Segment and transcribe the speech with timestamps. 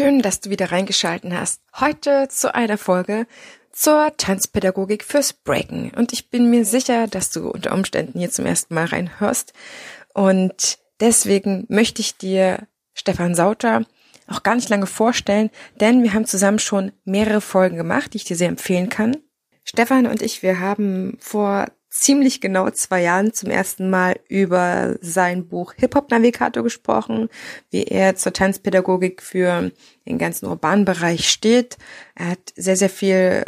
[0.00, 1.60] Schön, dass du wieder reingeschalten hast.
[1.78, 3.26] Heute zu einer Folge
[3.70, 5.90] zur Tanzpädagogik fürs Breaken.
[5.90, 9.52] Und ich bin mir sicher, dass du unter Umständen hier zum ersten Mal reinhörst.
[10.14, 13.84] Und deswegen möchte ich dir Stefan Sauter
[14.26, 15.50] auch gar nicht lange vorstellen,
[15.80, 19.18] denn wir haben zusammen schon mehrere Folgen gemacht, die ich dir sehr empfehlen kann.
[19.64, 25.48] Stefan und ich, wir haben vor ziemlich genau zwei Jahren zum ersten Mal über sein
[25.48, 27.28] Buch Hip-Hop-Navigator gesprochen,
[27.70, 29.72] wie er zur Tanzpädagogik für
[30.06, 31.76] den ganzen urbanen Bereich steht.
[32.14, 33.44] Er hat sehr, sehr viel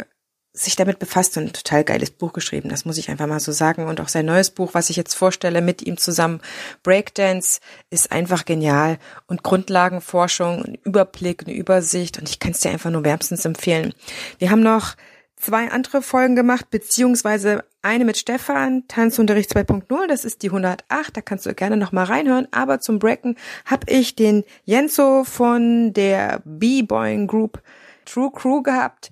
[0.55, 3.51] sich damit befasst und ein total geiles Buch geschrieben, das muss ich einfach mal so
[3.51, 3.87] sagen.
[3.87, 6.41] Und auch sein neues Buch, was ich jetzt vorstelle, mit ihm zusammen,
[6.83, 8.99] Breakdance, ist einfach genial.
[9.25, 12.19] Und Grundlagenforschung, ein Überblick, eine Übersicht.
[12.19, 13.95] Und ich kann es dir einfach nur wärmstens empfehlen.
[14.37, 14.95] Wir haben noch
[15.43, 21.21] zwei andere Folgen gemacht, beziehungsweise eine mit Stefan, Tanzunterricht 2.0, das ist die 108, da
[21.21, 22.47] kannst du gerne nochmal reinhören.
[22.51, 27.61] Aber zum Brecken habe ich den Jenzo von der B-Boying Group
[28.05, 29.11] True Crew gehabt.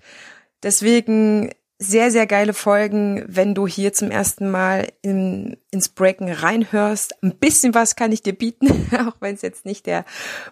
[0.64, 1.50] Deswegen
[1.84, 7.24] sehr, sehr geile Folgen, wenn du hier zum ersten Mal in, ins Breaken reinhörst.
[7.24, 10.06] Ein bisschen was kann ich dir bieten, auch wenn es jetzt nicht der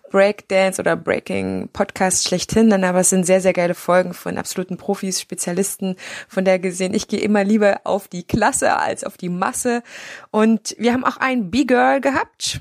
[0.10, 4.78] Breakdance oder Breaking Podcast schlechthin, dann aber es sind sehr, sehr geile Folgen von absoluten
[4.78, 6.96] Profis, Spezialisten, von der gesehen.
[6.96, 9.84] Ich gehe immer lieber auf die Klasse als auf die Masse.
[10.32, 12.60] Und wir haben auch ein B-Girl gehabt.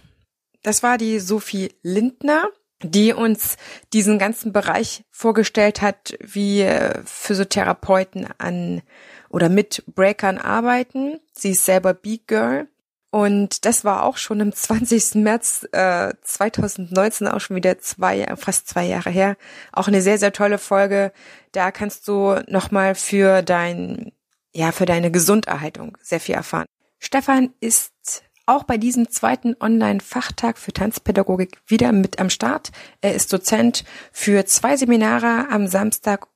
[0.63, 2.51] Das war die Sophie Lindner
[2.83, 3.57] die uns
[3.93, 8.83] diesen ganzen Bereich vorgestellt hat, wie äh, Physiotherapeuten an
[9.29, 11.21] oder mit Breakern arbeiten.
[11.33, 12.69] Sie ist selber Beat Girl.
[13.11, 15.15] Und das war auch schon am 20.
[15.17, 19.37] März äh, 2019, auch schon wieder zwei, fast zwei Jahre her.
[19.73, 21.12] Auch eine sehr, sehr tolle Folge.
[21.53, 24.12] Da kannst du nochmal für dein,
[24.55, 26.67] ja, für deine Gesunderhaltung sehr viel erfahren.
[26.99, 32.71] Stefan ist auch bei diesem zweiten Online-Fachtag für Tanzpädagogik wieder mit am Start.
[33.01, 36.29] Er ist Dozent für zwei Seminare am Samstag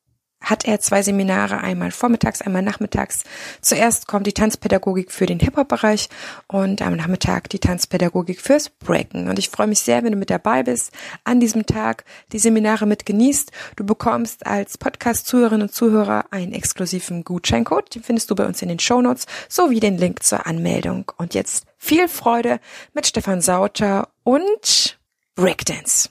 [0.43, 3.25] hat er zwei Seminare, einmal vormittags, einmal nachmittags.
[3.61, 6.09] Zuerst kommt die Tanzpädagogik für den Hip-Hop-Bereich
[6.49, 9.29] und am Nachmittag die Tanzpädagogik fürs Breaken.
[9.29, 10.93] Und ich freue mich sehr, wenn du mit dabei bist,
[11.25, 13.53] an diesem Tag die Seminare mit genießt.
[13.77, 17.95] Du bekommst als Podcast-Zuhörerinnen und Zuhörer einen exklusiven Gutscheincode.
[17.95, 21.11] Den findest du bei uns in den Shownotes sowie den Link zur Anmeldung.
[21.17, 22.61] Und jetzt viel Freude
[22.93, 24.99] mit Stefan Sauter und
[25.35, 26.11] Breakdance.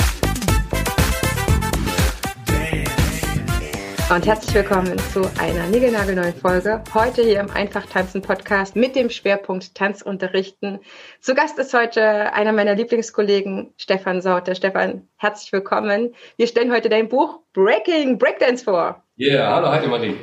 [4.13, 6.83] Und herzlich willkommen zu einer niegelnagelneuen Folge.
[6.93, 10.79] Heute hier im Einfach Tanzen Podcast mit dem Schwerpunkt Tanzunterrichten.
[11.21, 14.53] Zu Gast ist heute einer meiner Lieblingskollegen, Stefan Sauter.
[14.53, 16.13] Stefan, herzlich willkommen.
[16.35, 19.01] Wir stellen heute dein Buch Breaking Breakdance vor.
[19.15, 20.17] Ja, yeah, hallo Heidi Marie.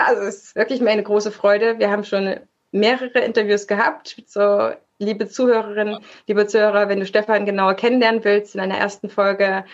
[0.00, 1.78] Also es ist wirklich mir eine große Freude.
[1.78, 2.40] Wir haben schon
[2.72, 4.20] mehrere Interviews gehabt.
[4.26, 9.64] So, liebe Zuhörerinnen, liebe Zuhörer, wenn du Stefan genauer kennenlernen willst, in einer ersten Folge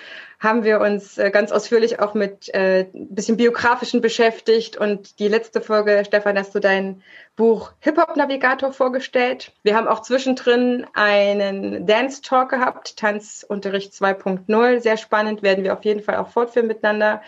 [0.45, 4.77] haben wir uns äh, ganz ausführlich auch mit äh, ein bisschen biografischen beschäftigt.
[4.77, 7.03] Und die letzte Folge, Stefan, hast du dein
[7.37, 9.53] Buch Hip-Hop Navigator vorgestellt.
[9.63, 14.81] Wir haben auch zwischendrin einen Dance Talk gehabt, Tanzunterricht 2.0.
[14.81, 17.23] Sehr spannend, werden wir auf jeden Fall auch fortführen miteinander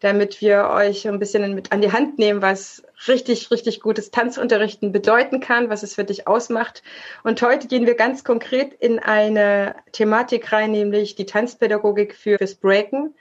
[0.00, 4.92] damit wir euch ein bisschen mit an die Hand nehmen, was richtig, richtig gutes Tanzunterrichten
[4.92, 6.82] bedeuten kann, was es für dich ausmacht.
[7.24, 12.54] Und heute gehen wir ganz konkret in eine Thematik rein, nämlich die Tanzpädagogik für, fürs
[12.54, 13.14] Breaken.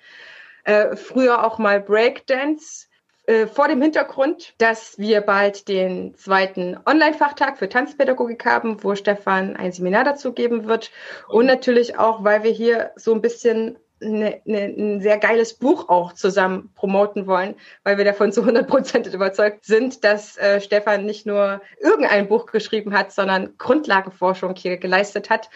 [0.65, 2.86] Äh, früher auch mal Breakdance
[3.27, 9.55] äh, vor dem Hintergrund, dass wir bald den zweiten Online-Fachtag für Tanzpädagogik haben, wo Stefan
[9.57, 10.91] ein Seminar dazu geben wird.
[11.27, 15.89] Und natürlich auch, weil wir hier so ein bisschen eine, eine, ein sehr geiles Buch
[15.89, 21.05] auch zusammen promoten wollen, weil wir davon zu 100 Prozent überzeugt sind, dass äh, Stefan
[21.05, 25.49] nicht nur irgendein Buch geschrieben hat, sondern Grundlagenforschung hier geleistet hat.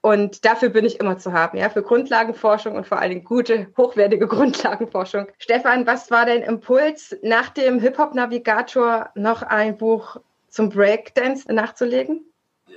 [0.00, 3.68] Und dafür bin ich immer zu haben, ja, für Grundlagenforschung und vor allen Dingen gute,
[3.76, 5.26] hochwertige Grundlagenforschung.
[5.38, 10.16] Stefan, was war dein Impuls, nach dem Hip-Hop-Navigator noch ein Buch
[10.48, 12.24] zum Breakdance nachzulegen?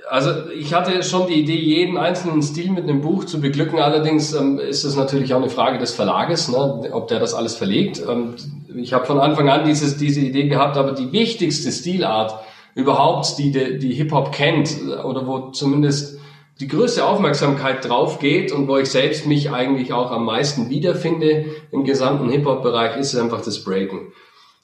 [0.08, 3.78] Also ich hatte schon die Idee, jeden einzelnen Stil mit einem Buch zu beglücken.
[3.78, 7.54] Allerdings ähm, ist es natürlich auch eine Frage des Verlages, ne, ob der das alles
[7.54, 8.02] verlegt.
[8.08, 8.34] Ähm,
[8.74, 12.34] ich habe von Anfang an dieses, diese Idee gehabt, aber die wichtigste Stilart
[12.74, 16.18] überhaupt, die die, die Hip-Hop kennt oder wo zumindest
[16.60, 21.46] die größte Aufmerksamkeit drauf geht und wo ich selbst mich eigentlich auch am meisten wiederfinde
[21.70, 24.12] im gesamten Hip-Hop-Bereich, ist einfach das Breaken.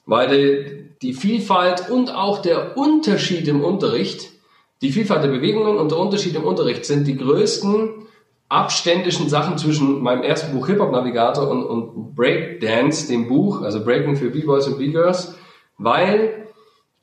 [0.06, 4.30] weil die, die Vielfalt und auch der Unterschied im Unterricht,
[4.82, 8.06] die Vielfalt der Bewegungen und der Unterschied im Unterricht sind die größten
[8.48, 13.84] abständischen Sachen zwischen meinem ersten Buch Hip Hop Navigator und, und Breakdance, dem Buch, also
[13.84, 15.34] Breaking für B-Boys und B-Girls,
[15.76, 16.48] weil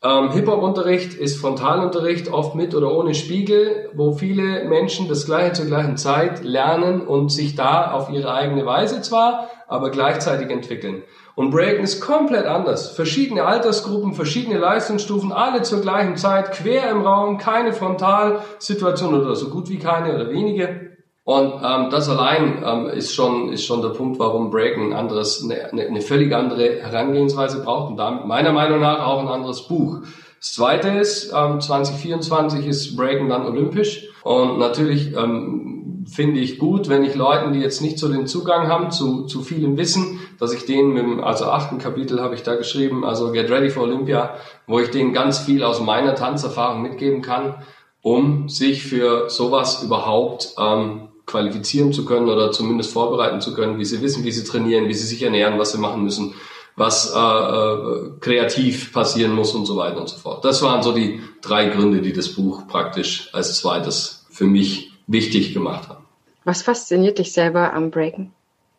[0.04, 5.66] ähm, Hip-Hop-Unterricht ist Frontalunterricht, oft mit oder ohne Spiegel, wo viele Menschen das Gleiche zur
[5.66, 11.04] gleichen Zeit lernen und sich da auf ihre eigene Weise zwar, aber gleichzeitig entwickeln.
[11.36, 12.92] Und Breaken ist komplett anders.
[12.92, 19.50] Verschiedene Altersgruppen, verschiedene Leistungsstufen, alle zur gleichen Zeit, quer im Raum, keine Frontalsituation oder so
[19.50, 20.96] gut wie keine oder wenige.
[21.26, 25.44] Und ähm, das allein ähm, ist schon ist schon der Punkt, warum Breaken ein anderes,
[25.44, 30.02] eine, eine völlig andere Herangehensweise braucht und damit meiner Meinung nach auch ein anderes Buch.
[30.40, 35.75] Das zweite ist, ähm, 2024 ist Breaken dann olympisch und natürlich ähm,
[36.08, 39.42] finde ich gut, wenn ich Leuten, die jetzt nicht so den Zugang haben zu, zu
[39.42, 43.32] vielem Wissen, dass ich denen mit dem, also achten Kapitel habe ich da geschrieben, also
[43.32, 44.36] Get Ready for Olympia,
[44.68, 47.56] wo ich denen ganz viel aus meiner Tanzerfahrung mitgeben kann,
[48.02, 53.86] um sich für sowas überhaupt ähm, qualifizieren zu können oder zumindest vorbereiten zu können, wie
[53.86, 56.36] sie wissen, wie sie trainieren, wie sie sich ernähren, was sie machen müssen,
[56.76, 60.46] was äh, äh, kreativ passieren muss und so weiter und so fort.
[60.46, 65.54] Das waren so die drei Gründe, die das Buch praktisch als zweites für mich wichtig
[65.54, 66.06] gemacht haben.
[66.44, 68.32] Was fasziniert dich selber am Breaken?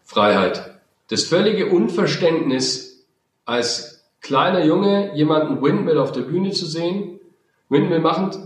[0.04, 0.80] Freiheit.
[1.08, 3.04] Das völlige Unverständnis,
[3.44, 7.20] als kleiner Junge jemanden Windmill auf der Bühne zu sehen,
[7.68, 8.38] Windmill machend,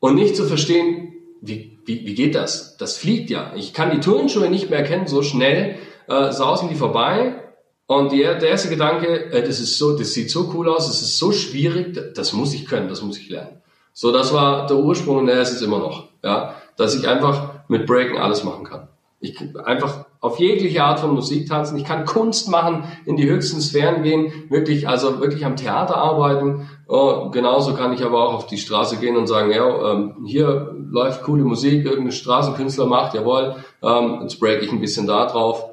[0.00, 2.76] und nicht zu verstehen, wie wie, wie geht das?
[2.76, 3.52] Das fliegt ja.
[3.54, 5.76] Ich kann die Turnschuhe nicht mehr erkennen, so schnell
[6.08, 7.42] äh, sausen die vorbei.
[7.86, 11.00] Und die, der erste Gedanke, äh, das ist so, das sieht so cool aus, das
[11.00, 13.62] ist so schwierig, das muss ich können, das muss ich lernen.
[13.92, 16.08] So, das war der Ursprung und der ist es immer noch.
[16.24, 18.88] Ja, dass ich einfach mit Breaken alles machen kann.
[19.20, 21.78] Ich einfach auf jegliche Art von Musik tanzen.
[21.78, 26.68] Ich kann Kunst machen, in die höchsten Sphären gehen, wirklich, also wirklich am Theater arbeiten.
[26.86, 30.74] Oh, genauso kann ich aber auch auf die Straße gehen und sagen, ja, ähm, hier
[30.90, 35.64] läuft coole Musik, irgendein Straßenkünstler macht, jawohl, ähm, jetzt break ich ein bisschen da drauf.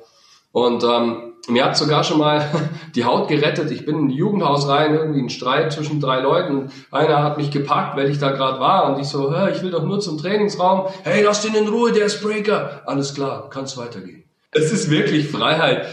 [0.51, 2.49] Und ähm, mir hat sogar schon mal
[2.95, 3.71] die Haut gerettet.
[3.71, 6.71] Ich bin in ein Jugendhaus rein, irgendwie ein Streit zwischen drei Leuten.
[6.91, 9.83] Einer hat mich gepackt, weil ich da gerade war und ich so, ich will doch
[9.83, 10.87] nur zum Trainingsraum.
[11.03, 12.83] Hey, lass den in Ruhe, der ist Breaker.
[12.85, 14.23] Alles klar, kannst weitergehen.
[14.51, 15.87] Es ist wirklich Freiheit.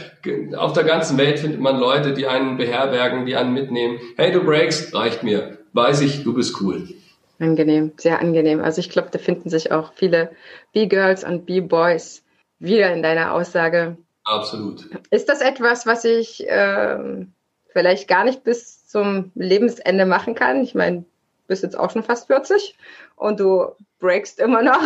[0.56, 3.98] Auf der ganzen Welt findet man Leute, die einen beherbergen, die einen mitnehmen.
[4.16, 5.58] Hey, du breaks, reicht mir.
[5.72, 6.88] Weiß ich, du bist cool.
[7.38, 8.60] Angenehm, sehr angenehm.
[8.60, 10.30] Also ich glaube, da finden sich auch viele
[10.74, 12.22] B-Girls und B-Boys
[12.58, 13.96] wieder in deiner Aussage.
[14.30, 14.88] Absolut.
[15.10, 17.32] Ist das etwas, was ich ähm,
[17.72, 20.62] vielleicht gar nicht bis zum Lebensende machen kann?
[20.62, 21.04] Ich meine, du
[21.48, 22.76] bist jetzt auch schon fast 40
[23.16, 24.82] und du breakst immer noch.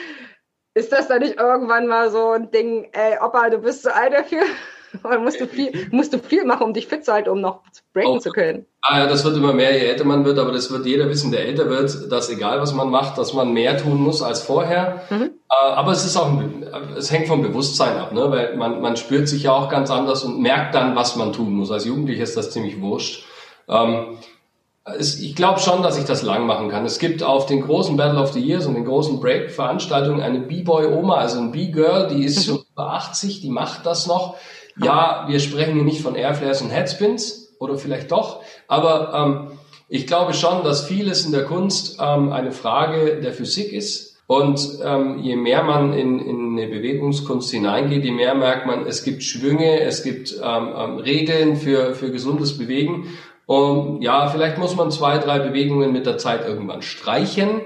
[0.74, 4.14] Ist das dann nicht irgendwann mal so ein Ding, ey, Opa, du bist zu alt
[4.14, 4.42] dafür?
[5.22, 7.60] Musst du viel, musst du viel machen, um dich fit zu halten, um noch
[7.92, 8.18] breaken oh.
[8.18, 8.66] zu können?
[8.82, 11.30] Ah ja, das wird immer mehr, je älter man wird, aber das wird jeder wissen,
[11.30, 15.02] der älter wird, dass egal was man macht, dass man mehr tun muss als vorher.
[15.10, 15.30] Mhm.
[15.50, 16.30] Äh, aber es ist auch,
[16.96, 18.30] es hängt vom Bewusstsein ab, ne?
[18.30, 21.54] weil man, man spürt sich ja auch ganz anders und merkt dann, was man tun
[21.54, 21.70] muss.
[21.70, 23.24] Als Jugendlicher ist das ziemlich wurscht.
[23.68, 24.18] Ähm,
[24.98, 26.84] ich glaube schon, dass ich das lang machen kann.
[26.84, 31.14] Es gibt auf den großen Battle of the Years und den großen Break-Veranstaltungen eine B-Boy-Oma,
[31.16, 34.36] also ein B-Girl, die ist schon über 80, die macht das noch.
[34.80, 40.06] Ja, wir sprechen hier nicht von Airflares und Headspins oder vielleicht doch, aber ähm, ich
[40.06, 44.12] glaube schon, dass vieles in der Kunst ähm, eine Frage der Physik ist.
[44.26, 49.04] Und ähm, je mehr man in, in eine Bewegungskunst hineingeht, je mehr merkt man, es
[49.04, 53.08] gibt Schwünge, es gibt ähm, ähm, Regeln für, für gesundes Bewegen.
[53.44, 57.60] Und ja, vielleicht muss man zwei, drei Bewegungen mit der Zeit irgendwann streichen.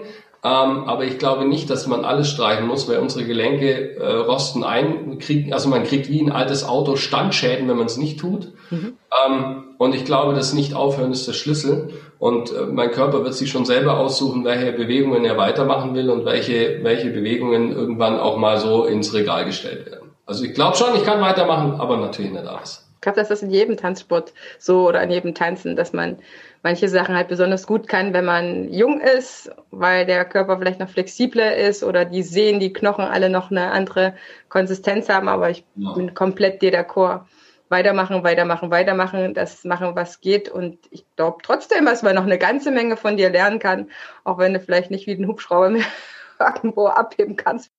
[0.46, 4.62] Ähm, aber ich glaube nicht, dass man alles streichen muss, weil unsere Gelenke äh, rosten
[4.62, 5.18] ein.
[5.18, 8.52] Krieg, also man kriegt wie ein altes Auto Standschäden, wenn man es nicht tut.
[8.70, 8.92] Mhm.
[9.26, 11.94] Ähm, und ich glaube, das Nicht-Aufhören ist der Schlüssel.
[12.20, 16.24] Und äh, mein Körper wird sich schon selber aussuchen, welche Bewegungen er weitermachen will und
[16.24, 20.12] welche, welche Bewegungen irgendwann auch mal so ins Regal gestellt werden.
[20.26, 23.50] Also ich glaube schon, ich kann weitermachen, aber natürlich nicht alles glaube, dass das in
[23.50, 26.18] jedem Tanzsport so oder in jedem Tanzen, dass man
[26.66, 30.88] manche Sachen halt besonders gut kann, wenn man jung ist, weil der Körper vielleicht noch
[30.88, 34.16] flexibler ist oder die Sehnen, die Knochen alle noch eine andere
[34.49, 35.28] Konsistenz haben.
[35.28, 35.92] Aber ich ja.
[35.92, 37.20] bin komplett dir d'accord.
[37.68, 40.49] Weitermachen, weitermachen, weitermachen, das machen, was geht.
[40.49, 43.88] Und ich glaube trotzdem, dass man noch eine ganze Menge von dir lernen kann,
[44.25, 45.87] auch wenn du vielleicht nicht wie den Hubschrauber mehr
[46.40, 47.70] irgendwo abheben kannst.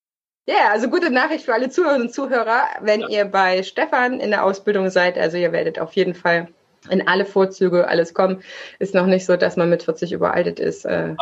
[0.48, 3.10] Ja, yeah, also gute Nachricht für alle Zuhörerinnen und Zuhörer, wenn ja.
[3.10, 5.18] ihr bei Stefan in der Ausbildung seid.
[5.18, 6.48] Also ihr werdet auf jeden Fall
[6.90, 8.42] in alle Vorzüge alles kommen.
[8.80, 10.86] Ist noch nicht so, dass man mit 40 überaltet ist.
[10.86, 11.16] Äh.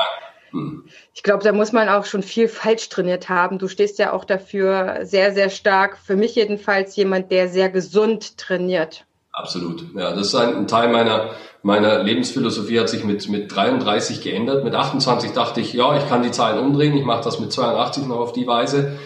[0.51, 0.85] Hm.
[1.13, 3.59] Ich glaube, da muss man auch schon viel falsch trainiert haben.
[3.59, 8.37] Du stehst ja auch dafür sehr, sehr stark, für mich jedenfalls, jemand, der sehr gesund
[8.37, 9.05] trainiert.
[9.35, 9.83] Absolut.
[9.95, 11.31] Ja, das ist ein, Teil meiner,
[11.61, 14.63] meiner Lebensphilosophie hat sich mit, mit 33 geändert.
[14.63, 16.95] Mit 28 dachte ich, ja, ich kann die Zahlen umdrehen.
[16.95, 18.97] Ich mache das mit 82 noch auf die Weise.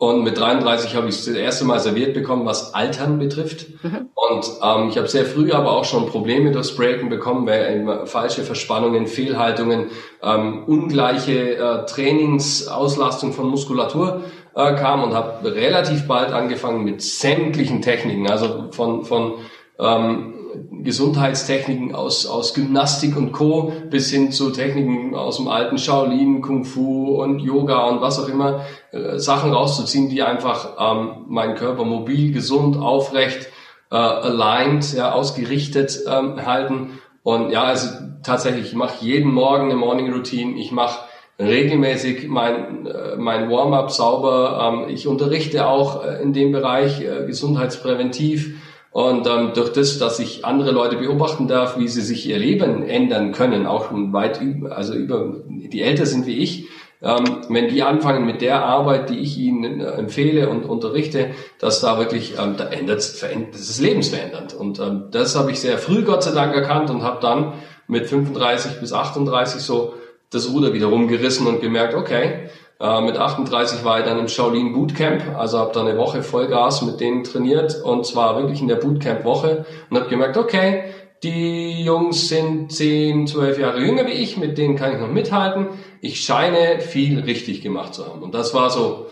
[0.00, 3.66] Und mit 33 habe ich das erste Mal serviert bekommen, was Altern betrifft.
[3.82, 4.08] Mhm.
[4.14, 8.42] Und ähm, ich habe sehr früh aber auch schon Probleme durchs Breaken bekommen, weil falsche
[8.42, 9.90] Verspannungen, Fehlhaltungen,
[10.22, 14.22] ähm, ungleiche äh, Trainingsauslastung von Muskulatur
[14.54, 19.34] äh, kam und habe relativ bald angefangen mit sämtlichen Techniken, also von, von
[19.78, 20.39] ähm,
[20.82, 23.72] Gesundheitstechniken aus, aus Gymnastik und Co.
[23.90, 28.28] bis hin zu Techniken aus dem alten Shaolin, Kung Fu und Yoga und was auch
[28.28, 33.48] immer, äh, Sachen rauszuziehen, die einfach ähm, meinen Körper mobil, gesund, aufrecht,
[33.90, 36.98] äh, aligned, ja, ausgerichtet ähm, halten.
[37.22, 37.88] Und ja, also
[38.22, 41.00] tatsächlich, ich mache jeden Morgen eine Morning Routine, ich mache
[41.40, 47.26] regelmäßig mein, äh, mein Warm-up sauber, ähm, ich unterrichte auch äh, in dem Bereich äh,
[47.26, 48.56] gesundheitspräventiv
[48.92, 52.82] und ähm, durch das, dass ich andere Leute beobachten darf, wie sie sich ihr Leben
[52.82, 56.66] ändern können, auch schon weit über, also über, die älter sind wie ich,
[57.02, 61.80] ähm, wenn die anfangen mit der Arbeit, die ich ihnen äh, empfehle und unterrichte, dass
[61.80, 64.54] da wirklich, ähm, da ändert verändert, das ist lebensverändernd.
[64.54, 67.54] Und ähm, das habe ich sehr früh Gott sei Dank erkannt und habe dann
[67.86, 69.94] mit 35 bis 38 so
[70.30, 74.72] das Ruder wieder rumgerissen und gemerkt, okay, äh, mit 38 war ich dann im Shaolin
[74.72, 78.76] Bootcamp, also habe da eine Woche Vollgas mit denen trainiert und zwar wirklich in der
[78.76, 80.84] Bootcamp-Woche und habe gemerkt, okay,
[81.22, 85.68] die Jungs sind 10, 12 Jahre jünger wie ich, mit denen kann ich noch mithalten.
[86.00, 88.22] Ich scheine viel richtig gemacht zu haben.
[88.22, 89.08] Und das war so,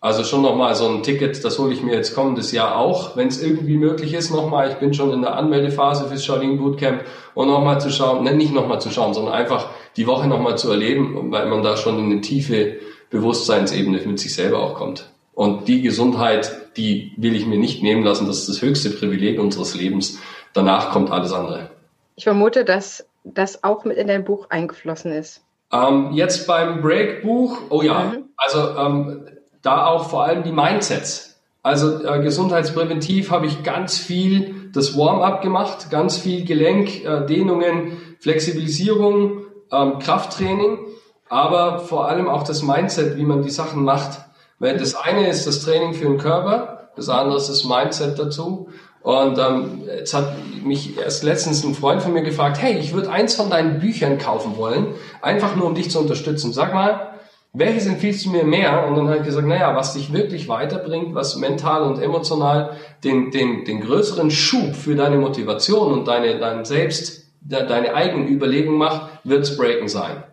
[0.00, 3.28] also schon nochmal so ein Ticket, das hole ich mir jetzt kommendes Jahr auch, wenn
[3.28, 4.70] es irgendwie möglich ist, nochmal.
[4.70, 8.52] Ich bin schon in der Anmeldephase fürs Shaolin Bootcamp und nochmal zu schauen, ne, nicht
[8.52, 12.10] nochmal zu schauen, sondern einfach die Woche nochmal zu erleben, weil man da schon in
[12.10, 12.78] eine tiefe
[13.10, 15.10] Bewusstseinsebene mit sich selber auch kommt.
[15.32, 18.26] Und die Gesundheit, die will ich mir nicht nehmen lassen.
[18.26, 20.18] Das ist das höchste Privileg unseres Lebens.
[20.54, 21.70] Danach kommt alles andere.
[22.16, 25.42] Ich vermute, dass das auch mit in dein Buch eingeflossen ist.
[25.72, 28.24] Ähm, jetzt beim Break-Buch, oh ja, mhm.
[28.36, 29.26] also ähm,
[29.62, 31.40] da auch vor allem die Mindsets.
[31.62, 37.98] Also äh, gesundheitspräventiv habe ich ganz viel das Warm-up gemacht, ganz viel Gelenk, äh, Dehnungen,
[38.20, 40.85] Flexibilisierung, ähm, Krafttraining
[41.28, 44.20] aber vor allem auch das Mindset, wie man die Sachen macht.
[44.58, 48.68] Weil das eine ist das Training für den Körper, das andere ist das Mindset dazu.
[49.02, 50.32] Und ähm, jetzt hat
[50.64, 54.18] mich erst letztens ein Freund von mir gefragt, hey, ich würde eins von deinen Büchern
[54.18, 56.52] kaufen wollen, einfach nur um dich zu unterstützen.
[56.52, 57.12] Sag mal,
[57.52, 58.86] welches empfiehlst du mir mehr?
[58.86, 62.72] Und dann habe ich gesagt, naja, was dich wirklich weiterbringt, was mental und emotional
[63.04, 68.78] den, den, den größeren Schub für deine Motivation und deine, dein Selbst, deine eigenen Überlegungen
[68.78, 70.24] macht, wird's Breaken sein.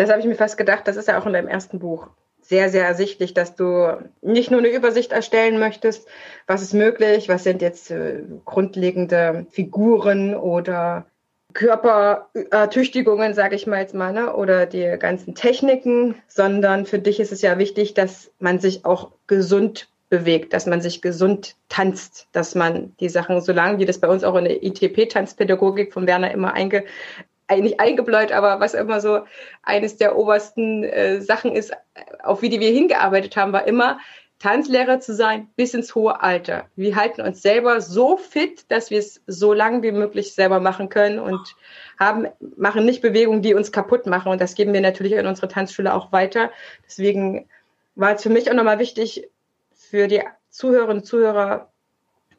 [0.00, 2.06] Das habe ich mir fast gedacht, das ist ja auch in deinem ersten Buch
[2.40, 6.08] sehr, sehr ersichtlich, dass du nicht nur eine Übersicht erstellen möchtest,
[6.46, 11.04] was ist möglich, was sind jetzt äh, grundlegende Figuren oder
[11.52, 14.34] Körpertüchtigungen, sage ich mal jetzt mal, ne?
[14.34, 19.10] oder die ganzen Techniken, sondern für dich ist es ja wichtig, dass man sich auch
[19.26, 24.08] gesund bewegt, dass man sich gesund tanzt, dass man die Sachen, solange wie das bei
[24.08, 26.84] uns auch in der ITP-Tanzpädagogik von Werner immer einge,
[27.58, 29.20] nicht eingebläut, aber was immer so
[29.62, 31.72] eines der obersten äh, Sachen ist,
[32.22, 33.98] auf wie die wir hingearbeitet haben, war immer,
[34.40, 36.64] Tanzlehrer zu sein bis ins hohe Alter.
[36.74, 40.88] Wir halten uns selber so fit, dass wir es so lange wie möglich selber machen
[40.88, 41.54] können und
[41.98, 42.26] haben,
[42.56, 44.32] machen nicht Bewegungen, die uns kaputt machen.
[44.32, 46.50] Und das geben wir natürlich in unserer Tanzschule auch weiter.
[46.86, 47.48] Deswegen
[47.96, 49.28] war es für mich auch nochmal wichtig,
[49.74, 51.68] für die Zuhörerinnen und Zuhörer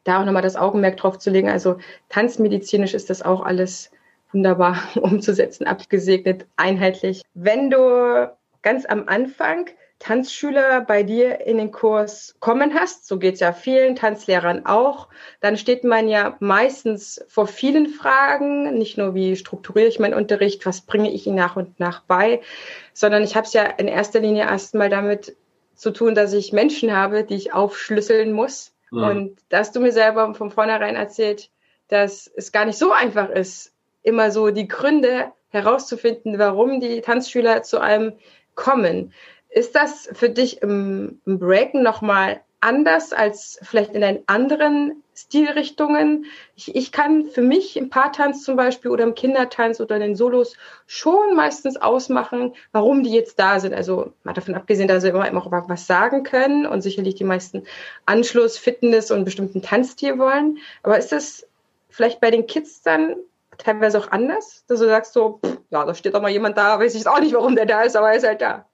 [0.04, 1.50] da auch nochmal das Augenmerk drauf zu legen.
[1.50, 1.78] Also
[2.10, 3.92] tanzmedizinisch ist das auch alles
[4.34, 7.22] wunderbar umzusetzen, abgesegnet, einheitlich.
[7.34, 9.70] Wenn du ganz am Anfang
[10.02, 15.10] Tanzschüler bei dir in den Kurs kommen hast, so geht es ja vielen Tanzlehrern auch,
[15.42, 20.66] dann steht man ja meistens vor vielen Fragen, nicht nur wie strukturiere ich meinen Unterricht,
[20.66, 22.42] was bringe ich ihnen nach und nach bei,
[22.94, 25.36] sondern ich habe es ja in erster Linie erstmal damit
[25.76, 28.74] zu tun, dass ich Menschen habe, die ich aufschlüsseln muss.
[28.92, 29.10] Ja.
[29.10, 31.50] Und dass du mir selber von vornherein erzählt,
[31.88, 33.74] dass es gar nicht so einfach ist,
[34.04, 38.14] immer so die Gründe herauszufinden, warum die Tanzschüler zu einem
[38.56, 39.14] kommen.
[39.50, 46.26] Ist das für dich im, Breaken nochmal anders als vielleicht in den anderen Stilrichtungen?
[46.56, 50.16] Ich, ich kann für mich im Paartanz zum Beispiel oder im Kindertanz oder in den
[50.16, 50.56] Solos
[50.88, 53.74] schon meistens ausmachen, warum die jetzt da sind.
[53.74, 57.64] Also mal davon abgesehen, dass sie immer, immer was sagen können und sicherlich die meisten
[58.06, 60.60] Anschluss, Fitness und bestimmten Tanzstil wollen.
[60.82, 61.46] Aber ist das
[61.90, 63.18] vielleicht bei den Kids dann
[63.64, 66.80] teilweise auch anders, dass du sagst so, pff, ja, da steht doch mal jemand da,
[66.80, 68.66] weiß ich auch nicht, warum der da ist, aber er ist halt da.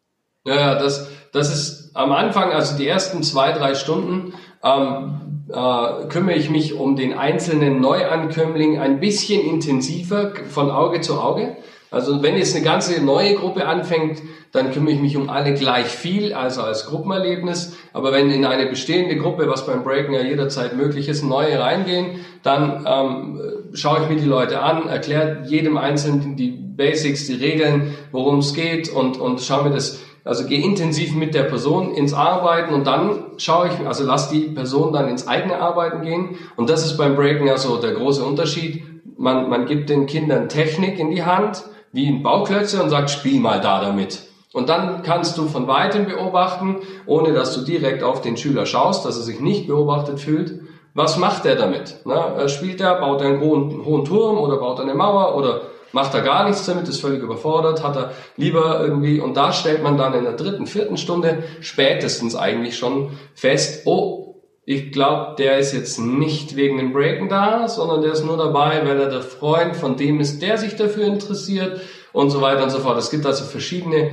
[0.46, 6.36] Ja, das, das ist am Anfang, also die ersten zwei, drei Stunden, ähm, äh, kümmere
[6.36, 11.58] ich mich um den einzelnen Neuankömmling ein bisschen intensiver von Auge zu Auge.
[11.89, 15.88] Also wenn jetzt eine ganze neue Gruppe anfängt, dann kümmere ich mich um alle gleich
[15.88, 17.77] viel, also als Gruppenerlebnis.
[17.94, 22.20] Aber wenn in eine bestehende Gruppe, was beim Breaken ja jederzeit möglich ist, neue reingehen,
[22.44, 23.41] dann ähm,
[23.74, 28.53] schaue ich mir die Leute an, erkläre jedem Einzelnen die Basics, die Regeln, worum es
[28.53, 32.86] geht und, und schaue mir das also gehe intensiv mit der Person ins Arbeiten und
[32.86, 36.38] dann schaue ich, also lass die Person dann ins eigene Arbeiten gehen.
[36.58, 38.84] Und das ist beim Breaken ja so der große Unterschied.
[39.17, 41.63] Man, man gibt den Kindern Technik in die Hand,
[41.98, 44.22] wie ein Bauklötze und sagt, spiel mal da damit.
[44.54, 46.77] Und dann kannst du von weitem beobachten,
[47.08, 50.62] ohne dass du direkt auf den Schüler schaust, dass er sich nicht beobachtet fühlt.
[50.94, 51.98] Was macht er damit?
[52.06, 55.62] Na, spielt er, baut er einen hohen, hohen Turm oder baut er eine Mauer oder
[55.92, 59.82] macht er gar nichts damit, ist völlig überfordert, hat er lieber irgendwie, und da stellt
[59.82, 64.26] man dann in der dritten, vierten Stunde spätestens eigentlich schon fest, oh,
[64.69, 68.81] ich glaube, der ist jetzt nicht wegen dem Breaken da, sondern der ist nur dabei,
[68.86, 71.79] weil er der Freund von dem ist, der sich dafür interessiert
[72.12, 72.97] und so weiter und so fort.
[72.97, 74.12] Es gibt also verschiedene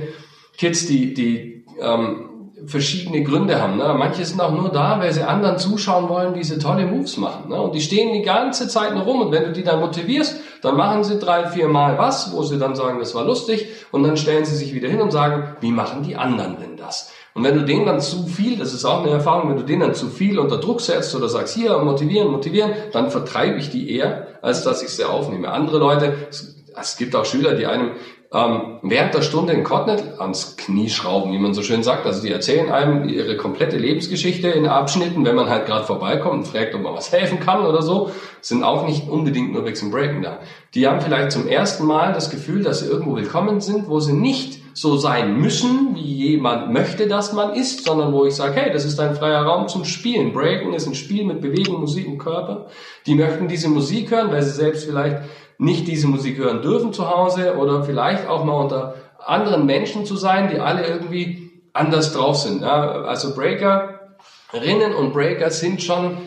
[0.57, 3.75] Kids, die, die ähm, verschiedene Gründe haben.
[3.75, 3.93] Ne?
[3.99, 7.49] Manche sind auch nur da, weil sie anderen zuschauen wollen, wie sie tolle Moves machen.
[7.49, 7.61] Ne?
[7.61, 9.19] Und die stehen die ganze Zeit nur rum.
[9.19, 12.57] Und wenn du die dann motivierst, dann machen sie drei, vier Mal was, wo sie
[12.57, 13.67] dann sagen, das war lustig.
[13.91, 17.11] Und dann stellen sie sich wieder hin und sagen, wie machen die anderen denn das?
[17.35, 19.81] Und wenn du denen dann zu viel, das ist auch eine Erfahrung, wenn du denen
[19.81, 23.93] dann zu viel unter Druck setzt oder sagst, hier, motivieren, motivieren, dann vertreibe ich die
[23.93, 25.51] eher, als dass ich sie aufnehme.
[25.51, 27.91] Andere Leute, es gibt auch Schüler, die einem
[28.33, 32.05] ähm, während der Stunde in Cotnet ans Knie schrauben, wie man so schön sagt.
[32.05, 36.47] Also die erzählen einem ihre komplette Lebensgeschichte in Abschnitten, wenn man halt gerade vorbeikommt und
[36.47, 40.21] fragt, ob man was helfen kann oder so, sind auch nicht unbedingt nur wegen Breaken
[40.21, 40.39] da.
[40.73, 44.13] Die haben vielleicht zum ersten Mal das Gefühl, dass sie irgendwo willkommen sind, wo sie
[44.13, 48.73] nicht so sein müssen, wie jemand möchte, dass man ist, sondern wo ich sage, hey,
[48.73, 50.33] das ist ein freier Raum zum Spielen.
[50.33, 52.67] Breaken ist ein Spiel mit Bewegung, Musik und Körper.
[53.05, 55.19] Die möchten diese Musik hören, weil sie selbst vielleicht
[55.57, 60.17] nicht diese Musik hören dürfen zu Hause oder vielleicht auch mal unter anderen Menschen zu
[60.17, 62.61] sein, die alle irgendwie anders drauf sind.
[62.61, 66.17] Ja, also Breakerinnen und Breaker sind schon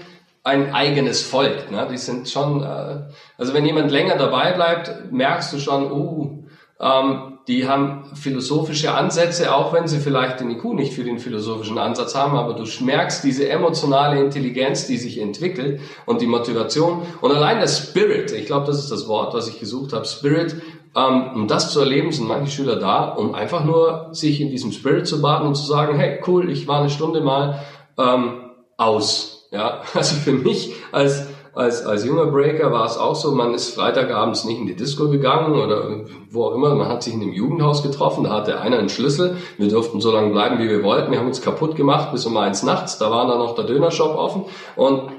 [0.43, 1.71] ein eigenes Volk.
[1.71, 1.87] Ne?
[1.93, 3.03] Die sind schon, äh,
[3.37, 6.45] also wenn jemand länger dabei bleibt, merkst du schon, uh,
[6.81, 11.79] ähm, die haben philosophische Ansätze, auch wenn sie vielleicht den IQ nicht für den philosophischen
[11.79, 17.33] Ansatz haben, aber du merkst diese emotionale Intelligenz, die sich entwickelt und die Motivation und
[17.33, 20.57] allein der Spirit, ich glaube, das ist das Wort, was ich gesucht habe, Spirit,
[20.95, 24.73] ähm, um das zu erleben, sind manche Schüler da, um einfach nur sich in diesem
[24.73, 27.61] Spirit zu baden und zu sagen, hey, cool, ich war eine Stunde mal
[27.99, 29.49] ähm, aus.
[29.51, 31.27] Ja, also für mich als
[31.59, 35.11] als, als junger Breaker war es auch so, man ist Freitagabends nicht in die Disco
[35.11, 38.79] gegangen oder wo auch immer, man hat sich in einem Jugendhaus getroffen, da hatte einer
[38.79, 42.13] einen Schlüssel, wir durften so lange bleiben, wie wir wollten, wir haben uns kaputt gemacht
[42.13, 44.45] bis um eins nachts, da war dann noch der Dönershop offen
[44.77, 45.11] und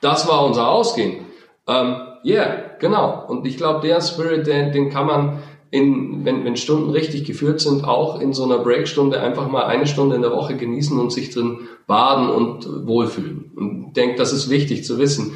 [0.00, 1.26] das war unser Ausgehen.
[1.66, 3.24] Ähm, yeah, genau.
[3.26, 7.60] Und ich glaube, der Spirit, den, den kann man in, wenn, wenn Stunden richtig geführt
[7.60, 11.12] sind, auch in so einer Breakstunde einfach mal eine Stunde in der Woche genießen und
[11.12, 13.50] sich drin baden und wohlfühlen.
[13.56, 15.32] Und denke, das ist wichtig zu wissen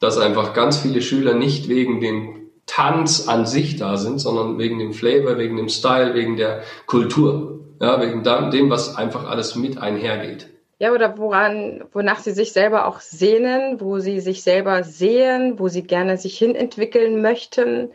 [0.00, 4.78] dass einfach ganz viele Schüler nicht wegen dem Tanz an sich da sind, sondern wegen
[4.78, 9.78] dem Flavor, wegen dem Style, wegen der Kultur, ja, wegen dem, was einfach alles mit
[9.78, 10.48] einhergeht.
[10.78, 15.68] Ja, oder woran, wonach sie sich selber auch sehnen, wo sie sich selber sehen, wo
[15.68, 17.90] sie gerne sich hinentwickeln möchten.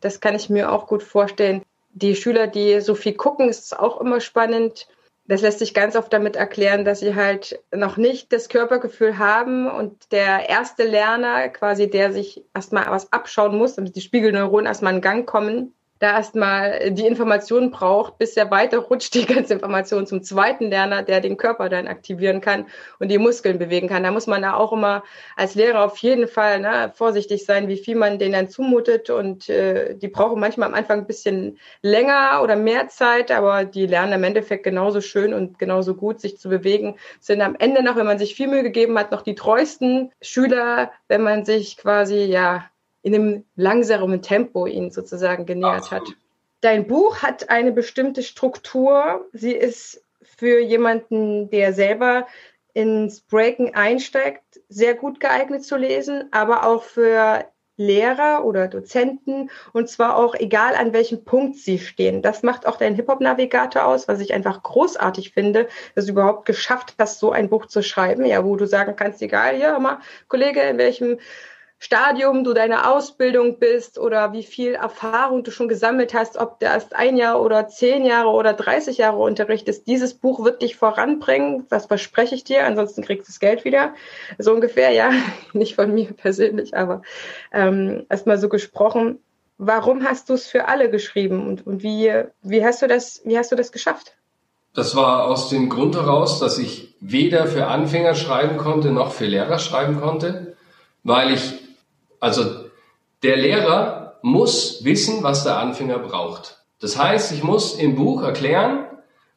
[0.00, 1.62] Das kann ich mir auch gut vorstellen.
[1.92, 4.88] Die Schüler, die so viel gucken, ist auch immer spannend
[5.26, 9.68] das lässt sich ganz oft damit erklären, dass sie halt noch nicht das Körpergefühl haben
[9.68, 14.94] und der erste Lerner, quasi der sich erstmal was abschauen muss, damit die Spiegelneuronen erstmal
[14.94, 20.06] in Gang kommen, da erstmal die Information braucht, bis er weiter rutscht, die ganze Information
[20.06, 22.66] zum zweiten Lerner, der den Körper dann aktivieren kann
[22.98, 24.02] und die Muskeln bewegen kann.
[24.02, 25.02] Da muss man da auch immer
[25.34, 29.08] als Lehrer auf jeden Fall ne, vorsichtig sein, wie viel man denen dann zumutet.
[29.08, 33.86] Und äh, die brauchen manchmal am Anfang ein bisschen länger oder mehr Zeit, aber die
[33.86, 36.96] lernen im Endeffekt genauso schön und genauso gut, sich zu bewegen.
[37.20, 40.92] Sind am Ende noch, wenn man sich viel Mühe gegeben hat, noch die treuesten Schüler,
[41.08, 42.64] wenn man sich quasi ja
[43.04, 46.08] in einem langsamen Tempo ihn sozusagen genähert Absolut.
[46.08, 46.16] hat.
[46.62, 49.28] Dein Buch hat eine bestimmte Struktur.
[49.32, 52.26] Sie ist für jemanden, der selber
[52.72, 57.44] ins Breaken einsteigt, sehr gut geeignet zu lesen, aber auch für
[57.76, 62.22] Lehrer oder Dozenten und zwar auch egal an welchem Punkt sie stehen.
[62.22, 66.94] Das macht auch dein Hip-Hop-Navigator aus, was ich einfach großartig finde, dass du überhaupt geschafft
[66.98, 70.60] hast, so ein Buch zu schreiben, ja, wo du sagen kannst, egal, ja, mal, Kollege,
[70.60, 71.18] in welchem
[71.84, 76.64] Stadium du deine Ausbildung bist oder wie viel Erfahrung du schon gesammelt hast, ob du
[76.64, 79.86] erst ein Jahr oder zehn Jahre oder 30 Jahre unterrichtest.
[79.86, 83.92] Dieses Buch wird dich voranbringen, das verspreche ich dir, ansonsten kriegst du das Geld wieder.
[84.38, 85.10] So ungefähr, ja,
[85.52, 87.02] nicht von mir persönlich, aber
[87.52, 89.18] ähm, erstmal so gesprochen.
[89.58, 93.36] Warum hast du es für alle geschrieben und, und wie, wie, hast du das, wie
[93.36, 94.16] hast du das geschafft?
[94.72, 99.26] Das war aus dem Grund heraus, dass ich weder für Anfänger schreiben konnte noch für
[99.26, 100.56] Lehrer schreiben konnte,
[101.02, 101.63] weil ich
[102.24, 102.42] also
[103.22, 106.64] der Lehrer muss wissen, was der Anfänger braucht.
[106.80, 108.86] Das heißt, ich muss im Buch erklären,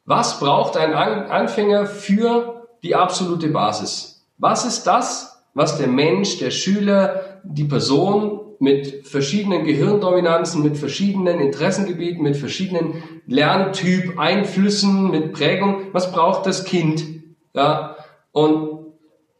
[0.06, 4.24] was braucht ein Anfänger für die absolute Basis?
[4.38, 11.40] Was ist das, was der Mensch, der Schüler, die Person mit verschiedenen Gehirndominanzen, mit verschiedenen
[11.40, 17.04] Interessengebieten, mit verschiedenen Lerntyp, Einflüssen, mit Prägung, was braucht das Kind?
[17.52, 17.96] Ja,
[18.32, 18.77] und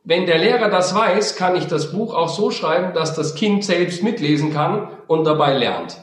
[0.08, 3.62] wenn der Lehrer das weiß, kann ich das Buch auch so schreiben, dass das Kind
[3.62, 5.98] selbst mitlesen kann und dabei lernt.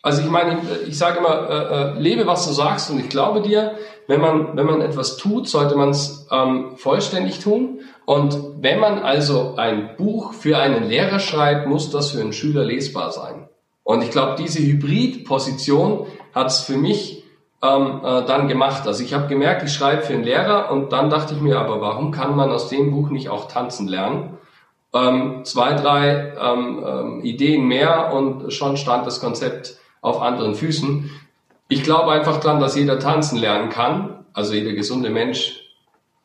[0.00, 3.42] Also ich meine, ich sage immer, äh, äh, lebe, was du sagst und ich glaube
[3.42, 3.72] dir,
[4.06, 7.80] wenn man, wenn man etwas tut, sollte man es ähm, vollständig tun.
[8.06, 12.64] Und wenn man also ein Buch für einen Lehrer schreibt, muss das für einen Schüler
[12.64, 13.50] lesbar sein.
[13.82, 17.25] Und ich glaube, diese Hybridposition hat es für mich
[17.66, 18.86] ähm, äh, dann gemacht.
[18.86, 21.80] Also ich habe gemerkt, ich schreibe für einen Lehrer und dann dachte ich mir, aber
[21.80, 24.38] warum kann man aus dem Buch nicht auch tanzen lernen?
[24.94, 31.10] Ähm, zwei, drei ähm, ähm, Ideen mehr und schon stand das Konzept auf anderen Füßen.
[31.68, 35.62] Ich glaube einfach dran, dass jeder tanzen lernen kann, also jeder gesunde Mensch.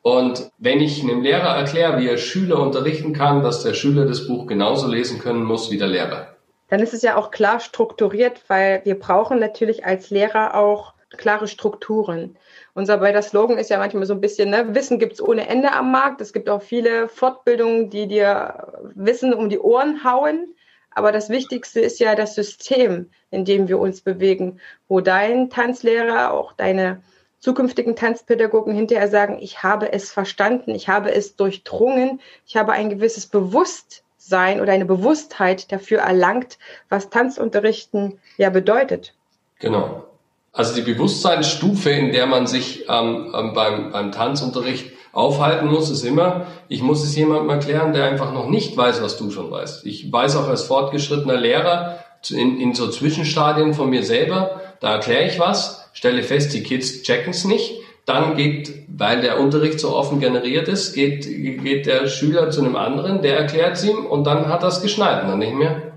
[0.02, 4.26] Und wenn ich einem Lehrer erkläre, wie er Schüler unterrichten kann, dass der Schüler das
[4.26, 6.28] Buch genauso lesen können muss wie der Lehrer.
[6.68, 11.48] Dann ist es ja auch klar strukturiert, weil wir brauchen natürlich als Lehrer auch klare
[11.48, 12.36] Strukturen.
[12.74, 15.92] Unser beider Slogan ist ja manchmal so ein bisschen, ne, Wissen gibt's ohne Ende am
[15.92, 16.20] Markt.
[16.20, 20.54] Es gibt auch viele Fortbildungen, die dir Wissen um die Ohren hauen.
[20.94, 26.32] Aber das Wichtigste ist ja das System, in dem wir uns bewegen, wo dein Tanzlehrer,
[26.32, 27.02] auch deine
[27.40, 32.88] zukünftigen Tanzpädagogen hinterher sagen, ich habe es verstanden, ich habe es durchdrungen, ich habe ein
[32.88, 39.14] gewisses Bewusstsein oder eine Bewusstheit dafür erlangt, was Tanzunterrichten ja bedeutet.
[39.58, 40.04] Genau.
[40.52, 46.04] Also die Bewusstseinsstufe, in der man sich ähm, ähm, beim, beim Tanzunterricht aufhalten muss, ist
[46.04, 49.86] immer, ich muss es jemandem erklären, der einfach noch nicht weiß, was du schon weißt.
[49.86, 51.98] Ich weiß auch als fortgeschrittener Lehrer
[52.30, 57.02] in, in so Zwischenstadien von mir selber, da erkläre ich was, stelle fest, die Kids
[57.02, 57.78] checken es nicht.
[58.04, 62.74] Dann geht, weil der Unterricht so offen generiert ist, geht, geht der Schüler zu einem
[62.74, 65.22] anderen, der erklärt es ihm und dann hat er es geschnallt.
[65.22, 65.92] Und dann nicht mehr,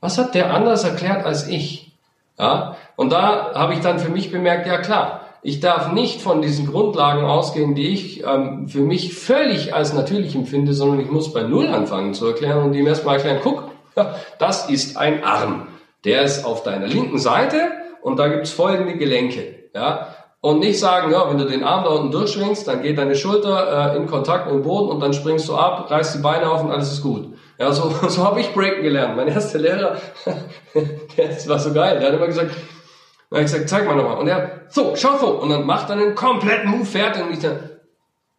[0.00, 1.92] was hat der anders erklärt als ich?
[2.38, 6.42] Ja, und da habe ich dann für mich bemerkt, ja klar, ich darf nicht von
[6.42, 11.32] diesen Grundlagen ausgehen, die ich ähm, für mich völlig als natürlich empfinde, sondern ich muss
[11.32, 13.64] bei Null anfangen zu erklären und ihm erstmal erklären, guck,
[14.38, 15.68] das ist ein Arm.
[16.04, 17.70] Der ist auf deiner linken Seite
[18.02, 19.70] und da gibt's folgende Gelenke.
[19.74, 20.08] Ja,
[20.40, 23.94] und nicht sagen, ja, wenn du den Arm da unten durchschwingst, dann geht deine Schulter
[23.94, 26.62] äh, in Kontakt mit dem Boden und dann springst du ab, reißt die Beine auf
[26.62, 27.33] und alles ist gut.
[27.58, 29.16] Ja, so, so habe ich Breaken gelernt.
[29.16, 29.96] Mein erster Lehrer,
[31.16, 32.50] der war so geil, der hat immer gesagt,
[33.30, 34.18] dann habe gesagt, zeig mal nochmal.
[34.18, 35.40] Und er, so, schau so.
[35.40, 37.22] Und dann macht er einen kompletten Move fertig.
[37.22, 37.70] Und ich dann,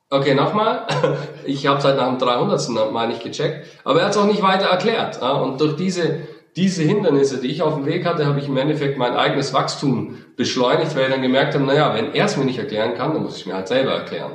[0.09, 0.87] okay, nochmal.
[1.45, 2.91] Ich habe seit nach dem 300.
[2.91, 3.67] Mal nicht gecheckt.
[3.83, 5.21] Aber er hat es auch nicht weiter erklärt.
[5.21, 6.21] Und durch diese,
[6.55, 10.17] diese Hindernisse, die ich auf dem Weg hatte, habe ich im Endeffekt mein eigenes Wachstum
[10.37, 13.23] beschleunigt, weil ich dann gemerkt habe, naja, wenn er es mir nicht erklären kann, dann
[13.23, 14.31] muss ich mir halt selber erklären.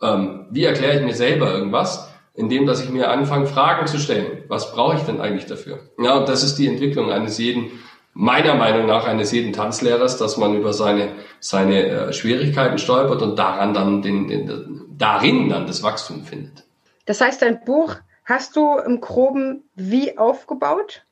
[0.00, 2.09] Ähm, wie erkläre ich mir selber irgendwas?
[2.34, 4.44] Indem, dass ich mir anfange, Fragen zu stellen.
[4.48, 5.80] Was brauche ich denn eigentlich dafür?
[5.98, 7.70] Ja, und das ist die Entwicklung eines jeden
[8.12, 13.38] meiner Meinung nach eines jeden Tanzlehrers, dass man über seine, seine äh, Schwierigkeiten stolpert und
[13.38, 16.64] daran dann den, den, darin dann das Wachstum findet.
[17.06, 21.02] Das heißt, dein Buch hast du im Groben wie aufgebaut?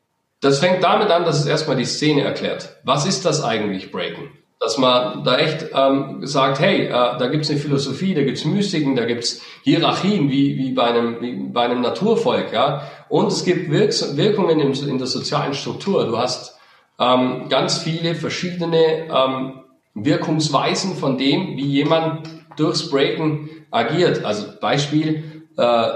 [0.40, 2.76] Das fängt damit an, dass es erstmal die Szene erklärt.
[2.84, 4.30] Was ist das eigentlich Breaken?
[4.60, 8.96] Dass man da echt ähm, sagt, hey, äh, da gibt's eine Philosophie, da gibt's Mystiken,
[8.96, 12.52] da gibt's Hierarchien wie, wie, bei einem, wie bei einem Naturvolk.
[12.52, 12.82] ja.
[13.08, 16.06] Und es gibt Wirks Wirkungen in, in der sozialen Struktur.
[16.06, 16.58] Du hast
[16.98, 19.60] ähm, ganz viele verschiedene ähm,
[19.94, 24.24] Wirkungsweisen von dem, wie jemand durchs Breaken agiert.
[24.24, 25.88] Also Beispiel, äh,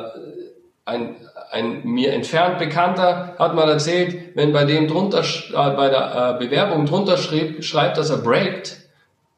[0.84, 1.16] ein,
[1.52, 6.44] ein mir entfernt Bekannter hat mal erzählt, wenn bei dem drunter, äh, bei der äh,
[6.44, 8.78] Bewerbung drunter schreibt, schreibt, dass er breakt,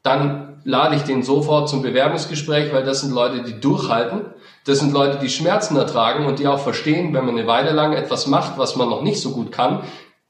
[0.01, 4.27] dann lade ich den sofort zum Bewerbungsgespräch, weil das sind Leute, die durchhalten.
[4.65, 7.93] Das sind Leute, die Schmerzen ertragen und die auch verstehen, wenn man eine Weile lang
[7.93, 9.83] etwas macht, was man noch nicht so gut kann,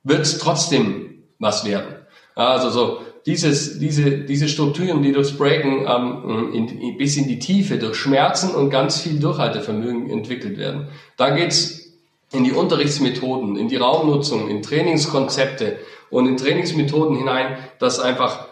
[0.03, 1.95] wird es trotzdem was werden.
[2.35, 7.77] Also so dieses, diese, diese Strukturen, die durchs Breaken ähm, in, bis in die Tiefe
[7.77, 10.89] durch Schmerzen und ganz viel Durchhaltevermögen entwickelt werden.
[11.17, 11.85] Dann geht's
[12.31, 15.77] in die Unterrichtsmethoden, in die Raumnutzung, in Trainingskonzepte
[16.09, 18.47] und in Trainingsmethoden hinein, dass einfach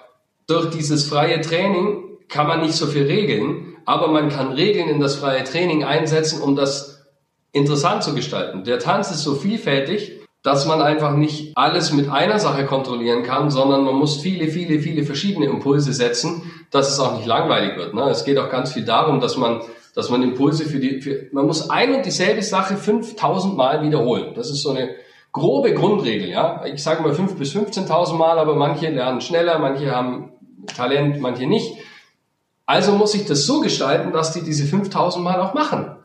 [0.47, 4.99] durch dieses freie Training kann man nicht so viel regeln, aber man kann Regeln in
[4.99, 7.05] das freie Training einsetzen, um das
[7.51, 8.63] interessant zu gestalten.
[8.63, 13.49] Der Tanz ist so vielfältig, dass man einfach nicht alles mit einer Sache kontrollieren kann,
[13.49, 17.93] sondern man muss viele, viele, viele verschiedene Impulse setzen, dass es auch nicht langweilig wird.
[17.93, 18.03] Ne?
[18.09, 19.61] Es geht auch ganz viel darum, dass man,
[19.95, 24.33] dass man Impulse für die, für, man muss ein und dieselbe Sache 5000 Mal wiederholen.
[24.35, 24.89] Das ist so eine
[25.31, 26.29] grobe Grundregel.
[26.29, 30.33] Ja, ich sage mal 5 bis 15.000 Mal, aber manche lernen schneller, manche haben
[30.75, 31.77] Talent, manche nicht.
[32.65, 36.02] Also muss ich das so gestalten, dass die diese 5000 Mal auch machen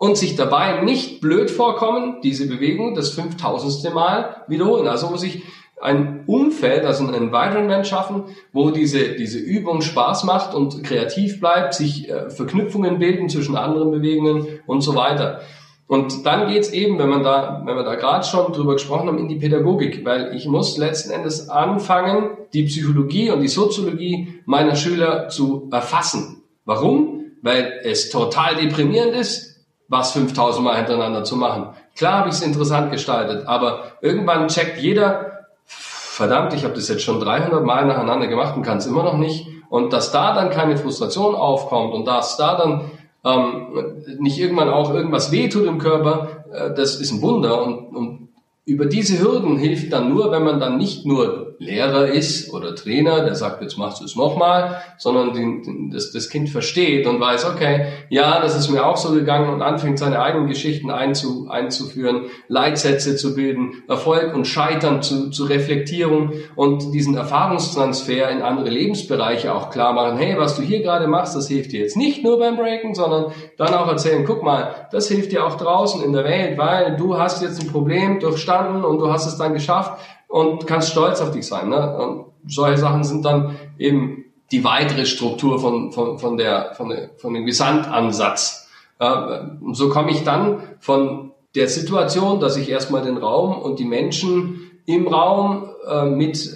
[0.00, 3.94] und sich dabei nicht blöd vorkommen, diese Bewegung das 5000.
[3.94, 4.88] Mal wiederholen.
[4.88, 5.42] Also muss ich
[5.78, 11.74] ein Umfeld, also ein Environment schaffen, wo diese, diese Übung Spaß macht und kreativ bleibt,
[11.74, 15.42] sich äh, Verknüpfungen bilden zwischen anderen Bewegungen und so weiter.
[15.86, 19.18] Und dann geht's eben, wenn man da, wenn wir da gerade schon drüber gesprochen haben,
[19.18, 24.76] in die Pädagogik, weil ich muss letzten Endes anfangen, die Psychologie und die Soziologie meiner
[24.76, 26.42] Schüler zu erfassen.
[26.64, 27.24] Warum?
[27.42, 29.49] Weil es total deprimierend ist,
[29.90, 31.74] was 5000 Mal hintereinander zu machen.
[31.96, 37.02] Klar habe ich es interessant gestaltet, aber irgendwann checkt jeder, verdammt, ich habe das jetzt
[37.02, 39.48] schon 300 Mal nacheinander gemacht und kann es immer noch nicht.
[39.68, 42.90] Und dass da dann keine Frustration aufkommt und dass da dann
[43.24, 47.60] ähm, nicht irgendwann auch irgendwas wehtut im Körper, äh, das ist ein Wunder.
[47.62, 48.28] Und, und
[48.64, 53.22] über diese Hürden hilft dann nur, wenn man dann nicht nur Lehrer ist oder Trainer,
[53.22, 57.20] der sagt, jetzt machst du es nochmal, sondern den, den, das, das Kind versteht und
[57.20, 61.48] weiß, okay, ja, das ist mir auch so gegangen und anfängt seine eigenen Geschichten einzu,
[61.50, 68.70] einzuführen, Leitsätze zu bilden, Erfolg und Scheitern zu, zu reflektieren und diesen Erfahrungstransfer in andere
[68.70, 72.24] Lebensbereiche auch klar machen, hey, was du hier gerade machst, das hilft dir jetzt nicht
[72.24, 76.14] nur beim Breaken, sondern dann auch erzählen, guck mal, das hilft dir auch draußen in
[76.14, 80.00] der Welt, weil du hast jetzt ein Problem durchstanden und du hast es dann geschafft
[80.30, 81.68] und kannst stolz auf dich sein.
[81.68, 81.96] Ne?
[81.96, 87.10] Und solche Sachen sind dann eben die weitere Struktur von, von, von, der, von, der,
[87.18, 88.68] von dem Gesamtansatz.
[89.00, 93.84] Ja, so komme ich dann von der Situation, dass ich erstmal den Raum und die
[93.84, 96.48] Menschen im Raum äh, mit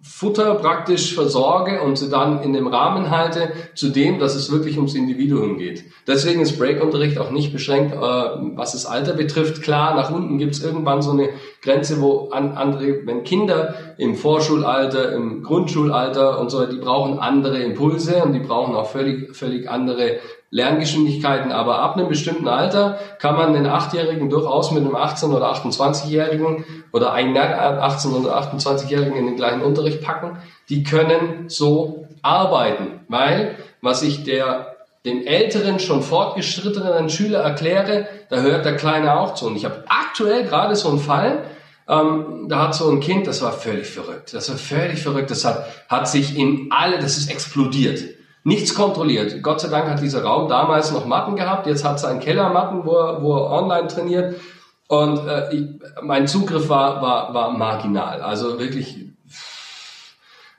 [0.00, 4.76] Futter praktisch versorge und sie dann in dem Rahmen halte, zu dem, dass es wirklich
[4.76, 5.84] ums Individuum geht.
[6.06, 9.60] Deswegen ist Breakunterricht auch nicht beschränkt, äh, was das Alter betrifft.
[9.60, 11.30] Klar, nach unten gibt es irgendwann so eine
[11.62, 17.58] Grenze, wo an, andere, wenn Kinder im Vorschulalter, im Grundschulalter und so, die brauchen andere
[17.58, 23.36] Impulse und die brauchen auch völlig, völlig andere Lerngeschwindigkeiten, aber ab einem bestimmten Alter kann
[23.36, 29.26] man den Achtjährigen durchaus mit einem 18- oder 28-Jährigen oder einen 18- oder 28-Jährigen in
[29.26, 30.38] den gleichen Unterricht packen.
[30.70, 38.40] Die können so arbeiten, weil was ich der dem älteren, schon fortgeschrittenen Schüler erkläre, da
[38.40, 39.46] hört der Kleine auch zu.
[39.46, 41.44] Und ich habe aktuell gerade so einen Fall,
[41.88, 44.34] ähm, da hat so ein Kind, das war völlig verrückt.
[44.34, 45.30] Das war völlig verrückt.
[45.30, 48.17] Das hat, hat sich in alle, das ist explodiert
[48.48, 49.42] nichts kontrolliert.
[49.42, 51.66] Gott sei Dank hat dieser Raum damals noch Matten gehabt.
[51.66, 54.40] Jetzt hat es einen Kellermatten, wo er, wo er online trainiert.
[54.88, 55.66] Und äh, ich,
[56.02, 58.22] mein Zugriff war, war, war marginal.
[58.22, 58.96] Also wirklich,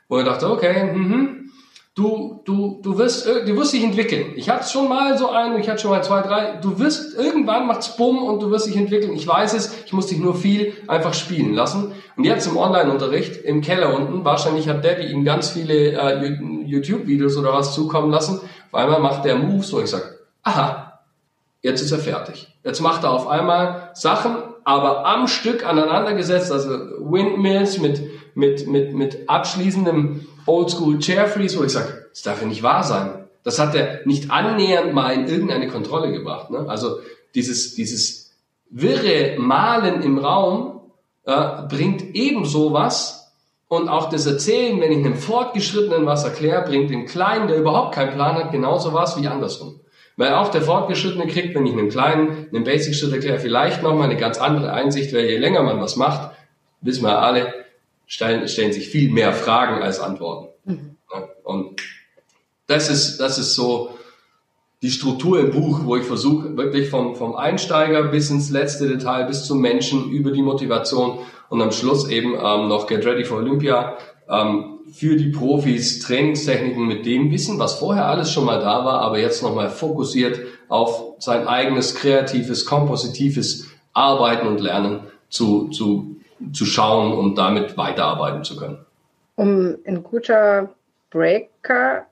[0.08, 1.52] wo ich dachte, okay, mhm,
[1.96, 4.34] du, du, du wirst, du wirst dich entwickeln.
[4.36, 6.60] Ich hatte schon mal so einen, ich hatte schon mal zwei, drei.
[6.62, 9.14] Du wirst, irgendwann macht's bumm und du wirst dich entwickeln.
[9.14, 11.94] Ich weiß es, ich muss dich nur viel einfach spielen lassen.
[12.16, 16.38] Und jetzt im Online-Unterricht, im Keller unten, wahrscheinlich hat Daddy ihm ganz viele äh,
[16.70, 18.40] YouTube-Videos oder was zukommen lassen.
[18.72, 21.00] Auf einmal macht der Moves, wo ich sage, aha,
[21.62, 22.48] jetzt ist er fertig.
[22.64, 28.02] Jetzt macht er auf einmal Sachen, aber am Stück aneinandergesetzt, also Windmills mit,
[28.36, 32.84] mit, mit, mit abschließendem Oldschool Chair Freeze, wo ich sage, das darf ja nicht wahr
[32.84, 33.26] sein.
[33.44, 36.50] Das hat er nicht annähernd mal in irgendeine Kontrolle gebracht.
[36.50, 36.66] Ne?
[36.68, 37.00] Also
[37.36, 38.32] dieses, dieses
[38.70, 40.82] wirre Malen im Raum
[41.24, 43.19] äh, bringt ebenso was
[43.70, 47.94] und auch das Erzählen, wenn ich einem Fortgeschrittenen was erkläre, bringt dem Kleinen, der überhaupt
[47.94, 49.80] keinen Plan hat, genauso was wie andersrum.
[50.18, 54.18] Weil auch der Fortgeschrittene kriegt, wenn ich einem Kleinen einen Basic-Schritt erkläre, vielleicht nochmal eine
[54.18, 56.32] ganz andere Einsicht, weil je länger man was macht,
[56.82, 57.54] wissen wir alle,
[58.08, 60.50] stellen, stellen sich viel mehr Fragen als Antworten.
[60.66, 60.98] Mhm.
[61.44, 61.80] Und
[62.66, 63.99] das ist, das ist so
[64.82, 69.26] die Struktur im Buch, wo ich versuche, wirklich vom, vom Einsteiger bis ins letzte Detail,
[69.26, 73.40] bis zum Menschen, über die Motivation und am Schluss eben ähm, noch Get Ready for
[73.40, 73.98] Olympia
[74.30, 79.02] ähm, für die Profis Trainingstechniken mit dem Wissen, was vorher alles schon mal da war,
[79.02, 80.40] aber jetzt nochmal fokussiert
[80.70, 86.20] auf sein eigenes kreatives, kompositives Arbeiten und Lernen zu, zu
[86.54, 88.86] zu schauen und damit weiterarbeiten zu können.
[89.36, 90.70] Um ein guter
[91.10, 92.06] Breaker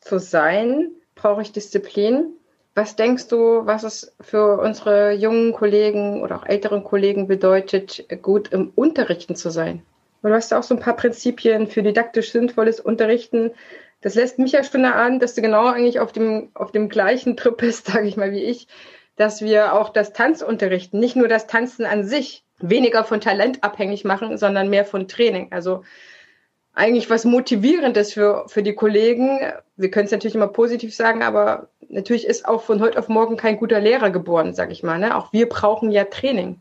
[0.00, 0.90] zu sein,
[1.22, 2.32] brauche ich Disziplin.
[2.74, 8.52] Was denkst du, was es für unsere jungen Kollegen oder auch älteren Kollegen bedeutet, gut
[8.52, 9.82] im Unterrichten zu sein?
[10.22, 13.52] Und du hast auch so ein paar Prinzipien für didaktisch sinnvolles Unterrichten.
[14.00, 17.36] Das lässt mich ja schon erahnen, dass du genau eigentlich auf dem, auf dem gleichen
[17.36, 18.66] Trip bist, sage ich mal, wie ich,
[19.16, 24.04] dass wir auch das Tanzunterrichten, nicht nur das Tanzen an sich, weniger von Talent abhängig
[24.04, 25.48] machen, sondern mehr von Training.
[25.50, 25.82] Also
[26.74, 29.40] eigentlich was Motivierendes für, für die Kollegen.
[29.82, 33.36] Wir können es natürlich immer positiv sagen, aber natürlich ist auch von heute auf morgen
[33.36, 34.98] kein guter Lehrer geboren, sag ich mal.
[34.98, 35.16] Ne?
[35.16, 36.58] Auch wir brauchen ja Training.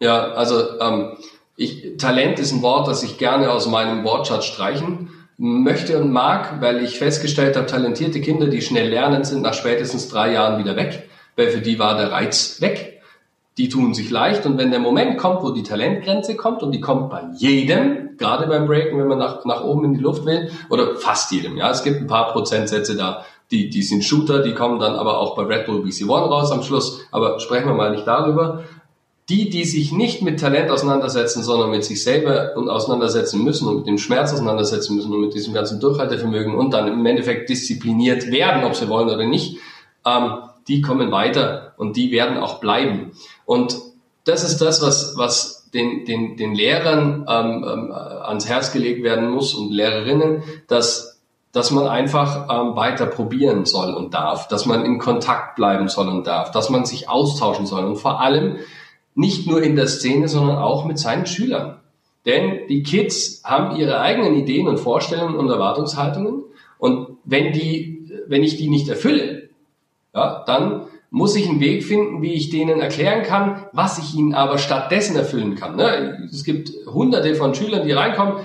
[0.00, 1.16] Ja, also ähm,
[1.56, 6.60] ich, Talent ist ein Wort, das ich gerne aus meinem Wortschatz streichen möchte und mag,
[6.60, 10.76] weil ich festgestellt habe, talentierte Kinder, die schnell lernen, sind nach spätestens drei Jahren wieder
[10.76, 13.00] weg, weil für die war der Reiz weg.
[13.56, 16.80] Die tun sich leicht und wenn der Moment kommt, wo die Talentgrenze kommt und die
[16.80, 20.50] kommt bei jedem, gerade beim Breaken, wenn man nach, nach oben in die Luft will,
[20.70, 24.54] oder fast jedem, ja, es gibt ein paar Prozentsätze da, die, die sind Shooter, die
[24.54, 27.74] kommen dann aber auch bei Red Bull BC One raus am Schluss, aber sprechen wir
[27.74, 28.64] mal nicht darüber.
[29.28, 33.76] Die, die sich nicht mit Talent auseinandersetzen, sondern mit sich selber und auseinandersetzen müssen und
[33.76, 38.30] mit dem Schmerz auseinandersetzen müssen und mit diesem ganzen Durchhaltevermögen und dann im Endeffekt diszipliniert
[38.30, 39.58] werden, ob sie wollen oder nicht,
[40.04, 43.12] ähm, die kommen weiter und die werden auch bleiben.
[43.46, 43.78] Und
[44.24, 49.30] das ist das, was, was den, den, den Lehrern ähm, ähm, ans Herz gelegt werden
[49.30, 51.20] muss und Lehrerinnen, dass,
[51.52, 56.08] dass man einfach ähm, weiter probieren soll und darf, dass man in Kontakt bleiben soll
[56.08, 58.58] und darf, dass man sich austauschen soll und vor allem,
[59.16, 61.78] nicht nur in der Szene, sondern auch mit seinen Schülern.
[62.26, 66.42] Denn die Kids haben ihre eigenen Ideen und Vorstellungen und Erwartungshaltungen.
[66.78, 69.50] Und wenn die, wenn ich die nicht erfülle,
[70.14, 74.34] ja, dann muss ich einen Weg finden, wie ich denen erklären kann, was ich ihnen
[74.34, 75.76] aber stattdessen erfüllen kann.
[75.76, 76.28] Ne?
[76.28, 78.38] Es gibt hunderte von Schülern, die reinkommen.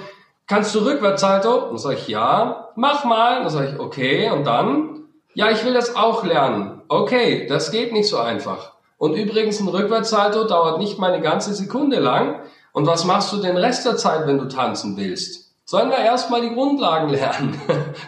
[0.46, 1.62] Kannst du rückwärts, Salto?
[1.70, 2.70] Dann sage ich, ja.
[2.76, 3.40] Mach mal.
[3.40, 4.30] Dann sage ich, okay.
[4.30, 5.00] Und dann?
[5.34, 6.84] Ja, ich will das auch lernen.
[6.90, 8.74] Okay, das geht nicht so einfach.
[9.00, 12.42] Und übrigens, ein Rückwärtssalto dauert nicht mal eine ganze Sekunde lang.
[12.72, 15.56] Und was machst du den Rest der Zeit, wenn du tanzen willst?
[15.66, 17.60] Sollen wir erstmal die Grundlagen lernen,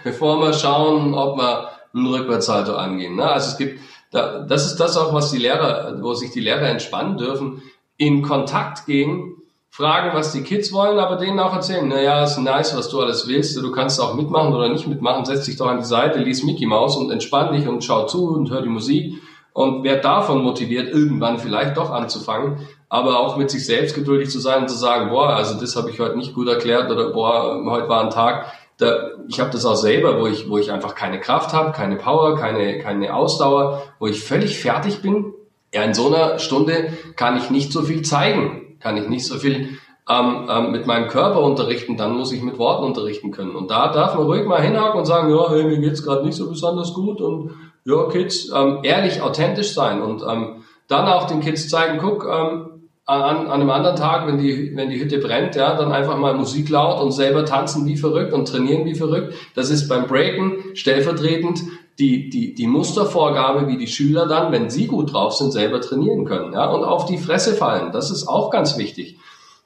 [0.03, 3.15] bevor wir schauen, ob wir einen Rückwärtssalto angehen.
[3.15, 3.27] Ne?
[3.27, 3.79] Also es gibt,
[4.11, 7.61] das ist das auch, was die Lehrer, wo sich die Lehrer entspannen dürfen,
[7.97, 9.37] in Kontakt gehen,
[9.69, 13.27] fragen, was die Kids wollen, aber denen auch erzählen, naja, ist nice, was du alles
[13.27, 16.43] willst, du kannst auch mitmachen oder nicht mitmachen, setz dich doch an die Seite, lies
[16.43, 19.21] Mickey Mouse und entspann dich und schau zu und hör die Musik.
[19.53, 24.39] Und wer davon motiviert, irgendwann vielleicht doch anzufangen, aber auch mit sich selbst geduldig zu
[24.39, 27.61] sein und zu sagen, boah, also das habe ich heute nicht gut erklärt oder boah,
[27.65, 30.95] heute war ein Tag, da, ich habe das auch selber, wo ich, wo ich einfach
[30.95, 35.33] keine Kraft habe, keine Power, keine, keine Ausdauer, wo ich völlig fertig bin.
[35.73, 39.35] Ja, in so einer Stunde kann ich nicht so viel zeigen, kann ich nicht so
[39.35, 39.77] viel
[40.09, 43.55] ähm, ähm, mit meinem Körper unterrichten, dann muss ich mit Worten unterrichten können.
[43.55, 46.35] Und da darf man ruhig mal hinhaken und sagen, ja, hey, mir geht's gerade nicht
[46.35, 47.51] so besonders gut und
[47.85, 52.70] ja, Kids, ähm, ehrlich, authentisch sein und ähm, dann auch den Kids zeigen, guck, ähm,
[53.05, 56.35] an, an einem anderen Tag, wenn die, wenn die Hütte brennt, ja, dann einfach mal
[56.35, 59.33] Musik laut und selber tanzen wie verrückt und trainieren wie verrückt.
[59.55, 61.63] Das ist beim Breaken stellvertretend
[61.99, 66.25] die, die, die Mustervorgabe, wie die Schüler dann, wenn sie gut drauf sind, selber trainieren
[66.25, 67.91] können, ja, und auf die Fresse fallen.
[67.91, 69.17] Das ist auch ganz wichtig.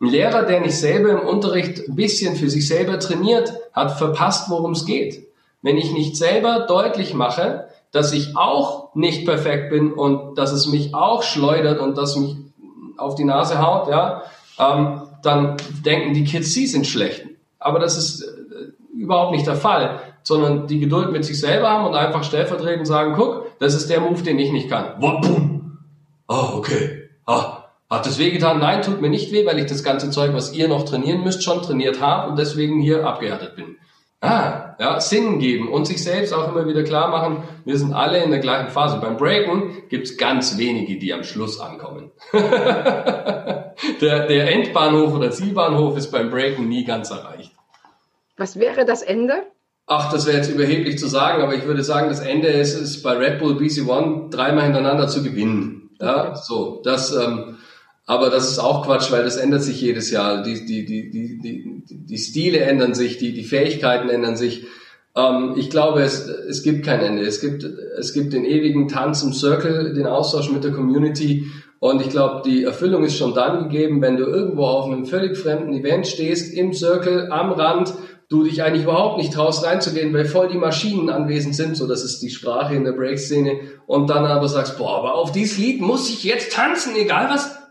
[0.02, 4.50] Ein Lehrer, der nicht selber im Unterricht ein bisschen für sich selber trainiert, hat verpasst,
[4.50, 5.28] worum es geht.
[5.62, 10.67] Wenn ich nicht selber deutlich mache, dass ich auch nicht perfekt bin und dass es
[10.67, 12.36] mich auch schleudert und dass mich
[12.98, 14.24] auf die Nase haut, ja,
[14.60, 17.26] ähm, dann denken die Kids, sie sind schlecht.
[17.60, 21.86] Aber das ist äh, überhaupt nicht der Fall, sondern die Geduld mit sich selber haben
[21.86, 25.00] und einfach stellvertretend sagen, guck, das ist der Move, den ich nicht kann.
[26.28, 27.10] Oh, okay.
[27.26, 28.60] Ah, hat das wehgetan?
[28.60, 31.44] Nein, tut mir nicht weh, weil ich das ganze Zeug, was ihr noch trainieren müsst,
[31.44, 33.78] schon trainiert habe und deswegen hier abgehärtet bin.
[34.26, 38.24] Ah, ja, Sinn geben und sich selbst auch immer wieder klar machen, wir sind alle
[38.24, 38.98] in der gleichen Phase.
[38.98, 42.12] Beim Breaken gibt's ganz wenige, die am Schluss ankommen.
[42.34, 43.76] der,
[44.28, 47.52] der Endbahnhof oder Zielbahnhof ist beim Breaken nie ganz erreicht.
[48.38, 49.44] Was wäre das Ende?
[49.88, 53.04] Ach, das wäre jetzt überheblich zu sagen, aber ich würde sagen, das Ende ist es
[53.04, 55.92] bei Red Bull BC One dreimal hintereinander zu gewinnen.
[56.02, 57.55] Ja, so, das, ähm,
[58.06, 60.44] aber das ist auch Quatsch, weil das ändert sich jedes Jahr.
[60.44, 64.65] Die, die, die, die, die, die Stile ändern sich, die, die Fähigkeiten ändern sich.
[65.15, 67.24] Ähm, ich glaube, es, es gibt kein Ende.
[67.24, 71.47] Es gibt, es gibt den ewigen Tanz im Circle, den Austausch mit der Community.
[71.80, 75.36] Und ich glaube, die Erfüllung ist schon dann gegeben, wenn du irgendwo auf einem völlig
[75.36, 77.93] fremden Event stehst, im Circle, am Rand,
[78.30, 82.03] du dich eigentlich überhaupt nicht traust reinzugehen, weil voll die Maschinen anwesend sind, so das
[82.03, 85.82] ist die Sprache in der Break-Szene, und dann aber sagst, boah, aber auf dieses Lied
[85.82, 87.64] muss ich jetzt tanzen, egal was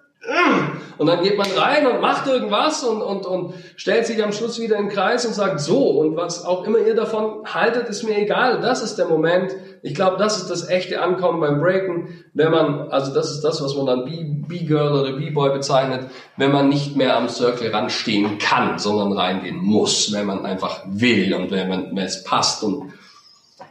[0.97, 4.61] Und dann geht man rein und macht irgendwas und, und, und stellt sich am Schluss
[4.61, 5.91] wieder im Kreis und sagt so.
[5.91, 8.61] Und was auch immer ihr davon haltet, ist mir egal.
[8.61, 9.53] Das ist der Moment.
[9.83, 13.63] Ich glaube, das ist das echte Ankommen beim Breaken, wenn man, also das ist das,
[13.63, 16.07] was man dann B-Girl oder B-Boy bezeichnet,
[16.37, 21.35] wenn man nicht mehr am Circle ranstehen kann, sondern reingehen muss, wenn man einfach will
[21.35, 22.63] und wenn, man, wenn es passt.
[22.63, 22.93] Und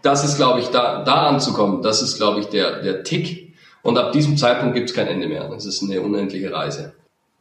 [0.01, 3.52] das ist, glaube ich, da, da anzukommen, das ist, glaube ich, der, der Tick.
[3.83, 5.51] Und ab diesem Zeitpunkt gibt es kein Ende mehr.
[5.51, 6.93] Es ist eine unendliche Reise.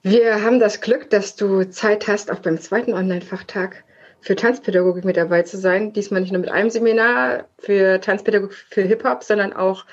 [0.03, 3.85] Wir haben das Glück, dass du Zeit hast, auch beim zweiten Online-Fachtag
[4.21, 5.93] für Tanzpädagogik mit dabei zu sein.
[5.93, 9.87] Diesmal nicht nur mit einem Seminar für Tanzpädagogik für Hip-Hop, sondern auch,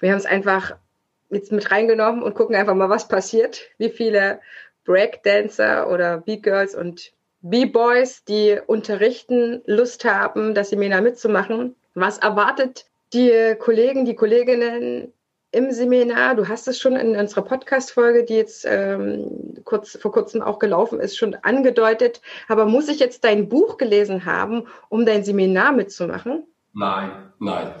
[0.00, 0.76] wir haben es einfach
[1.28, 4.40] jetzt mit reingenommen und gucken einfach mal, was passiert, wie viele
[4.86, 11.76] Breakdancer oder B-Girls und B-Boys, die unterrichten, Lust haben, das Seminar mitzumachen.
[11.94, 15.12] Was erwartet die Kollegen, die Kolleginnen
[15.52, 16.34] im Seminar?
[16.34, 21.00] Du hast es schon in unserer Podcast-Folge, die jetzt ähm, kurz, vor kurzem auch gelaufen
[21.00, 22.20] ist, schon angedeutet.
[22.48, 26.44] Aber muss ich jetzt dein Buch gelesen haben, um dein Seminar mitzumachen?
[26.72, 27.74] Nein, nein.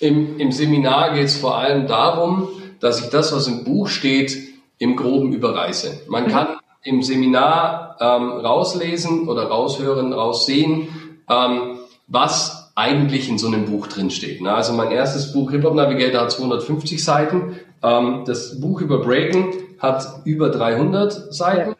[0.00, 2.48] Im, im Seminar geht es vor allem darum,
[2.80, 4.36] dass ich das, was im Buch steht,
[4.78, 6.02] im Groben überreiße.
[6.08, 6.28] Man mhm.
[6.28, 6.46] kann
[6.82, 10.88] im Seminar ähm, rauslesen oder raushören, raussehen,
[11.28, 14.42] ähm, was eigentlich in so einem Buch drinsteht.
[14.42, 14.52] Ne?
[14.52, 17.58] Also mein erstes Buch Hip Hop Navigator hat 250 Seiten.
[17.82, 21.70] Ähm, das Buch über Breaking hat über 300 Seiten.
[21.70, 21.76] Ja.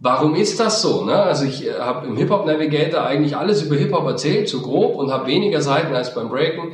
[0.00, 1.04] Warum ist das so?
[1.04, 1.14] Ne?
[1.14, 4.60] Also ich äh, habe im Hip Hop Navigator eigentlich alles über Hip Hop erzählt, so
[4.60, 6.72] grob, und habe weniger Seiten als beim Breaking.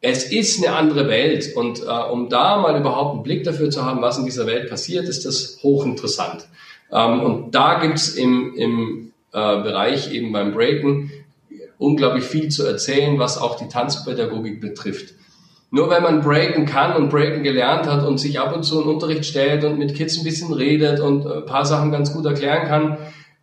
[0.00, 3.84] Es ist eine andere Welt und äh, um da mal überhaupt einen Blick dafür zu
[3.84, 6.48] haben, was in dieser Welt passiert, ist das hochinteressant.
[6.90, 11.12] Ähm, und da gibt's im, im äh, Bereich eben beim Breaken
[11.84, 15.14] unglaublich viel zu erzählen, was auch die Tanzpädagogik betrifft.
[15.70, 18.88] Nur wenn man breaken kann und breaken gelernt hat und sich ab und zu in
[18.88, 22.68] Unterricht stellt und mit Kids ein bisschen redet und ein paar Sachen ganz gut erklären
[22.68, 22.98] kann,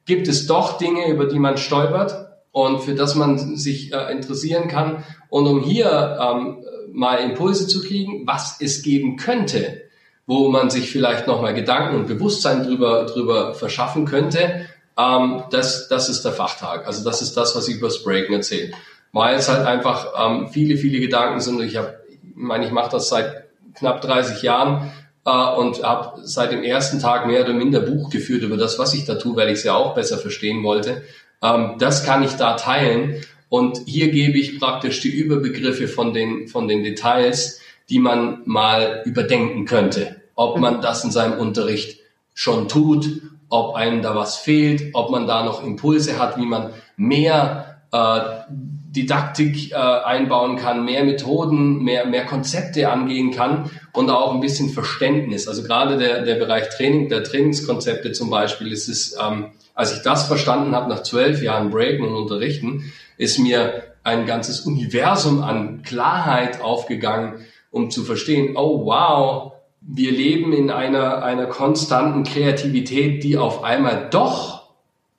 [0.05, 4.67] gibt es doch Dinge, über die man stolpert und für das man sich äh, interessieren
[4.67, 5.03] kann.
[5.29, 6.63] Und um hier ähm,
[6.93, 9.81] mal Impulse zu kriegen, was es geben könnte,
[10.25, 14.67] wo man sich vielleicht nochmal Gedanken und Bewusstsein drüber, drüber verschaffen könnte,
[15.01, 16.85] ähm, das, das ist der Fachtag.
[16.85, 18.71] Also das ist das, was ich über das Breaken erzähle.
[19.13, 21.61] Weil es halt einfach ähm, viele, viele Gedanken sind.
[21.61, 23.45] Ich habe, ich meine, ich mache das seit
[23.75, 24.91] knapp 30 Jahren
[25.25, 28.93] äh, und habe seit dem ersten Tag mehr oder minder Buch geführt über das, was
[28.93, 31.03] ich da tue, weil ich es ja auch besser verstehen wollte.
[31.43, 33.23] Ähm, das kann ich da teilen.
[33.49, 39.01] Und hier gebe ich praktisch die Überbegriffe von den, von den Details, die man mal
[39.05, 40.21] überdenken könnte.
[40.35, 41.99] Ob man das in seinem Unterricht
[42.33, 43.21] schon tut,
[43.51, 48.19] ob einem da was fehlt, ob man da noch Impulse hat, wie man mehr äh,
[48.49, 54.69] Didaktik äh, einbauen kann, mehr Methoden, mehr, mehr Konzepte angehen kann und auch ein bisschen
[54.69, 55.49] Verständnis.
[55.49, 60.01] Also gerade der, der Bereich Training, der Trainingskonzepte zum Beispiel, ist es, ähm, als ich
[60.01, 65.83] das verstanden habe nach zwölf Jahren Breaken und Unterrichten, ist mir ein ganzes Universum an
[65.83, 69.50] Klarheit aufgegangen, um zu verstehen, oh wow,
[69.81, 74.69] wir leben in einer, einer konstanten Kreativität, die auf einmal doch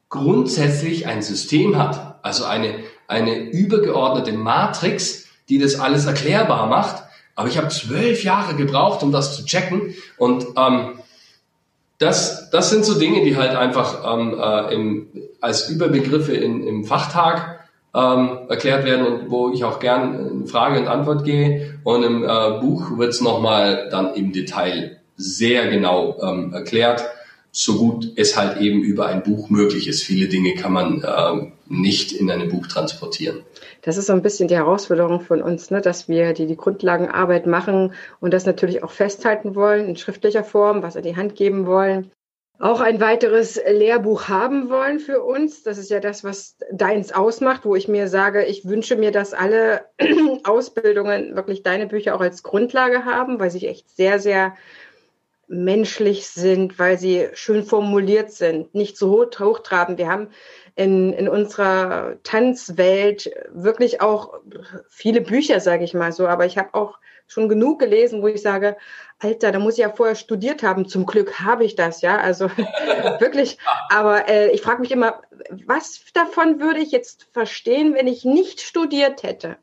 [0.08, 2.18] grundsätzlich ein System hat.
[2.22, 2.76] Also eine,
[3.08, 7.02] eine übergeordnete Matrix, die das alles erklärbar macht.
[7.34, 9.94] Aber ich habe zwölf Jahre gebraucht, um das zu checken.
[10.16, 11.00] Und ähm,
[11.98, 15.08] das, das sind so Dinge, die halt einfach ähm, äh, im,
[15.40, 17.61] als Überbegriffe in, im Fachtag
[17.94, 21.78] ähm, erklärt werden und wo ich auch gern Frage und Antwort gehe.
[21.84, 27.04] Und im äh, Buch wird es nochmal dann im Detail sehr genau ähm, erklärt,
[27.54, 30.02] so gut es halt eben über ein Buch möglich ist.
[30.02, 33.42] Viele Dinge kann man äh, nicht in einem Buch transportieren.
[33.82, 37.46] Das ist so ein bisschen die Herausforderung von uns, ne, dass wir die, die Grundlagenarbeit
[37.46, 41.66] machen und das natürlich auch festhalten wollen in schriftlicher Form, was an die Hand geben
[41.66, 42.10] wollen
[42.62, 45.64] auch ein weiteres Lehrbuch haben wollen für uns.
[45.64, 49.34] Das ist ja das, was deins ausmacht, wo ich mir sage, ich wünsche mir, dass
[49.34, 49.86] alle
[50.44, 54.54] Ausbildungen wirklich deine Bücher auch als Grundlage haben, weil sie echt sehr, sehr
[55.48, 59.98] menschlich sind, weil sie schön formuliert sind, nicht zu hoch, hochtrabend.
[59.98, 60.28] Wir haben
[60.76, 64.34] in, in unserer Tanzwelt wirklich auch
[64.88, 67.00] viele Bücher, sage ich mal so, aber ich habe auch
[67.32, 68.76] schon genug gelesen, wo ich sage,
[69.18, 70.86] Alter, da muss ich ja vorher studiert haben.
[70.86, 72.18] Zum Glück habe ich das, ja.
[72.18, 72.50] Also
[73.18, 73.58] wirklich.
[73.88, 75.22] Aber äh, ich frage mich immer,
[75.66, 79.56] was davon würde ich jetzt verstehen, wenn ich nicht studiert hätte?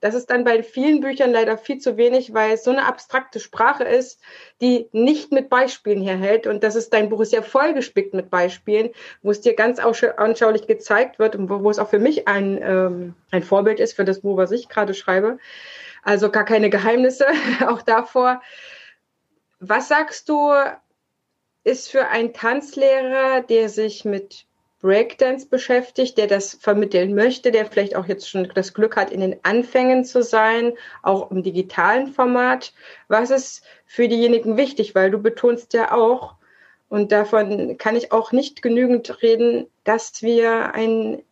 [0.00, 3.40] Das ist dann bei vielen Büchern leider viel zu wenig, weil es so eine abstrakte
[3.40, 4.20] Sprache ist,
[4.60, 6.46] die nicht mit Beispielen herhält.
[6.46, 8.90] Und das ist dein Buch ist ja vollgespickt mit Beispielen,
[9.22, 12.60] wo es dir ganz anschaulich gezeigt wird und wo, wo es auch für mich ein,
[12.62, 15.38] ähm, ein Vorbild ist für das Buch, was ich gerade schreibe.
[16.02, 17.26] Also gar keine Geheimnisse
[17.66, 18.42] auch davor.
[19.60, 20.52] Was sagst du,
[21.64, 24.46] ist für einen Tanzlehrer, der sich mit
[24.80, 29.20] Breakdance beschäftigt, der das vermitteln möchte, der vielleicht auch jetzt schon das Glück hat, in
[29.20, 30.72] den Anfängen zu sein,
[31.02, 32.72] auch im digitalen Format.
[33.08, 34.94] Was ist für diejenigen wichtig?
[34.94, 36.36] Weil du betonst ja auch,
[36.88, 41.22] und davon kann ich auch nicht genügend reden, dass wir ein,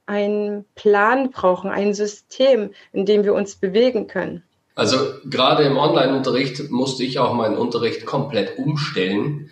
[0.74, 4.44] Plan brauchen, ein System, in dem wir uns bewegen können.
[4.76, 9.48] Also gerade im Online-Unterricht musste ich auch meinen Unterricht komplett umstellen,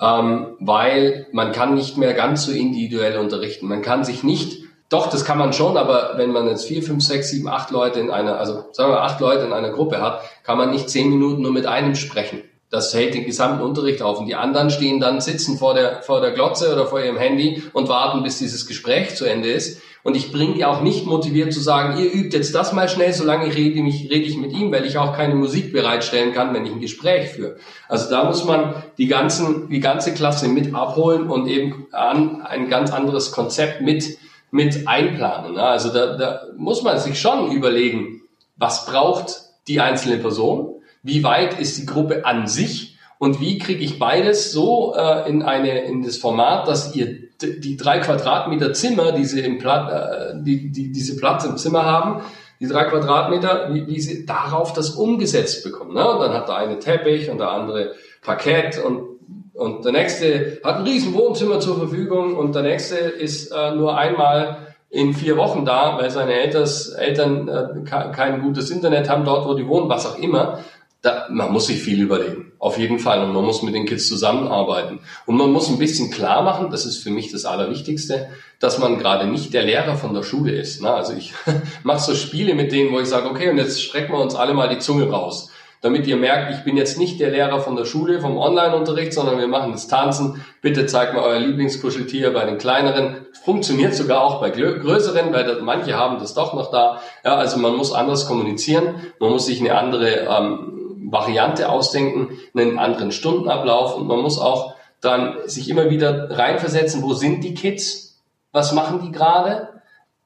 [0.00, 3.66] ähm, weil man kann nicht mehr ganz so individuell unterrichten.
[3.66, 7.04] Man kann sich nicht, doch, das kann man schon, aber wenn man jetzt vier, fünf,
[7.04, 10.22] sechs, sieben, acht Leute in einer, also sagen wir acht Leute in einer Gruppe hat,
[10.44, 12.42] kann man nicht zehn Minuten nur mit einem sprechen.
[12.70, 14.20] Das hält den gesamten Unterricht auf.
[14.20, 17.64] Und die anderen stehen dann, sitzen vor der, vor der Glotze oder vor ihrem Handy
[17.72, 19.82] und warten, bis dieses Gespräch zu Ende ist.
[20.02, 23.54] Und ich bringe auch nicht motiviert zu sagen, ihr übt jetzt das mal schnell, solange
[23.54, 26.72] rede, mich, rede ich mit ihm, weil ich auch keine Musik bereitstellen kann, wenn ich
[26.72, 27.56] ein Gespräch führe.
[27.88, 32.68] Also da muss man die, ganzen, die ganze Klasse mit abholen und eben an ein
[32.68, 34.18] ganz anderes Konzept mit,
[34.50, 35.58] mit einplanen.
[35.58, 38.22] Also da, da muss man sich schon überlegen,
[38.56, 43.84] was braucht die einzelne Person, wie weit ist die Gruppe an sich und wie kriege
[43.84, 49.12] ich beides so äh, in eine in das Format, dass ihr die drei Quadratmeter Zimmer,
[49.12, 52.22] die sie im Platz, äh, die, die diese Platz im Zimmer haben,
[52.60, 55.94] die drei Quadratmeter, wie, wie sie darauf das umgesetzt bekommen.
[55.94, 56.06] Ne?
[56.06, 59.10] Und dann hat der eine Teppich und der andere Parkett und
[59.52, 63.98] und der nächste hat ein riesen Wohnzimmer zur Verfügung und der nächste ist äh, nur
[63.98, 64.56] einmal
[64.88, 69.52] in vier Wochen da, weil seine Elters, Eltern äh, kein gutes Internet haben, dort wo
[69.52, 70.60] die wohnen, was auch immer
[71.02, 72.52] da, man muss sich viel überlegen.
[72.58, 73.24] Auf jeden Fall.
[73.24, 75.00] Und man muss mit den Kids zusammenarbeiten.
[75.24, 78.28] Und man muss ein bisschen klar machen, das ist für mich das Allerwichtigste,
[78.58, 80.82] dass man gerade nicht der Lehrer von der Schule ist.
[80.82, 80.92] Ne?
[80.92, 81.32] Also ich
[81.84, 84.52] mache so Spiele mit denen, wo ich sage, okay, und jetzt strecken wir uns alle
[84.52, 85.50] mal die Zunge raus.
[85.82, 89.38] Damit ihr merkt, ich bin jetzt nicht der Lehrer von der Schule, vom Online-Unterricht, sondern
[89.38, 90.44] wir machen das Tanzen.
[90.60, 93.26] Bitte zeigt mal euer Lieblingskuscheltier bei den kleineren.
[93.42, 97.00] Funktioniert sogar auch bei größeren, weil manche haben das doch noch da.
[97.24, 98.96] Ja, also man muss anders kommunizieren.
[99.20, 100.79] Man muss sich eine andere ähm,
[101.10, 107.14] Variante ausdenken, einen anderen Stundenablauf und man muss auch dann sich immer wieder reinversetzen, wo
[107.14, 108.20] sind die Kids?
[108.52, 109.68] Was machen die gerade?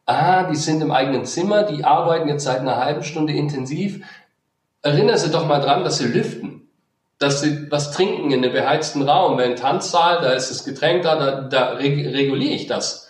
[0.07, 4.05] Ah, die sind im eigenen Zimmer, die arbeiten jetzt seit einer halben Stunde intensiv.
[4.83, 6.69] Erinnern Sie doch mal dran, dass Sie lüften,
[7.19, 9.39] dass Sie was trinken in einem beheizten Raum.
[9.39, 13.09] Wenn ein Tanzsaal, da ist das Getränk da, da, da reguliere ich das.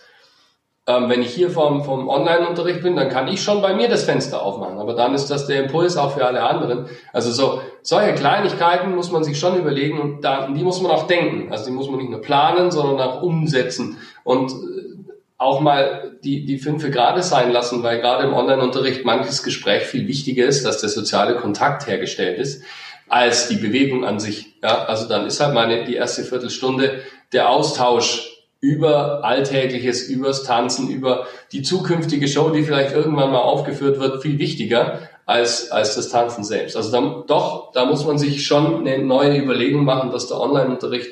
[0.87, 4.03] Ähm, wenn ich hier vom, vom Online-Unterricht bin, dann kann ich schon bei mir das
[4.03, 4.77] Fenster aufmachen.
[4.77, 6.85] Aber dann ist das der Impuls auch für alle anderen.
[7.11, 11.07] Also so solche Kleinigkeiten muss man sich schon überlegen und da, die muss man auch
[11.07, 11.51] denken.
[11.51, 14.95] Also die muss man nicht nur planen, sondern auch umsetzen und äh,
[15.37, 20.07] auch mal die, die fünf Grade sein lassen, weil gerade im Online-Unterricht manches Gespräch viel
[20.07, 22.63] wichtiger ist, dass der soziale Kontakt hergestellt ist,
[23.09, 24.55] als die Bewegung an sich.
[24.61, 27.01] Ja, also dann ist halt meine, die erste Viertelstunde
[27.33, 28.34] der Austausch
[28.65, 34.39] über Alltägliches, übers Tanzen, über die zukünftige Show, die vielleicht irgendwann mal aufgeführt wird, viel
[34.39, 36.75] wichtiger als, als das Tanzen selbst.
[36.75, 41.11] Also da, doch, da muss man sich schon eine neue Überlegung machen, dass der Online-Unterricht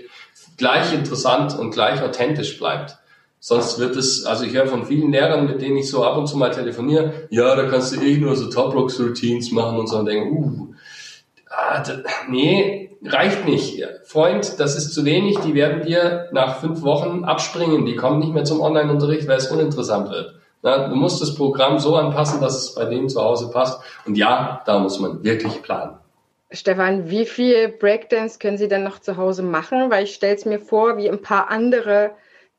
[0.57, 2.97] gleich interessant und gleich authentisch bleibt.
[3.39, 6.27] Sonst wird es, also ich höre von vielen Lehrern, mit denen ich so ab und
[6.27, 10.05] zu mal telefoniere, ja, da kannst du eh nur so Top-Rocks-Routines machen und so und
[10.07, 10.73] denke, uh,
[11.49, 11.99] ah, das,
[12.29, 13.83] nee, reicht nicht.
[14.05, 18.33] Freund, das ist zu wenig, die werden dir nach fünf Wochen abspringen, die kommen nicht
[18.33, 20.35] mehr zum Online-Unterricht, weil es uninteressant wird.
[20.61, 23.81] Na, du musst das Programm so anpassen, dass es bei denen zu Hause passt.
[24.05, 25.97] Und ja, da muss man wirklich planen.
[26.51, 29.91] Stefan, wie viel Breakdance können Sie denn noch zu Hause machen?
[29.91, 32.11] Weil ich stelle es mir vor, wie ein paar andere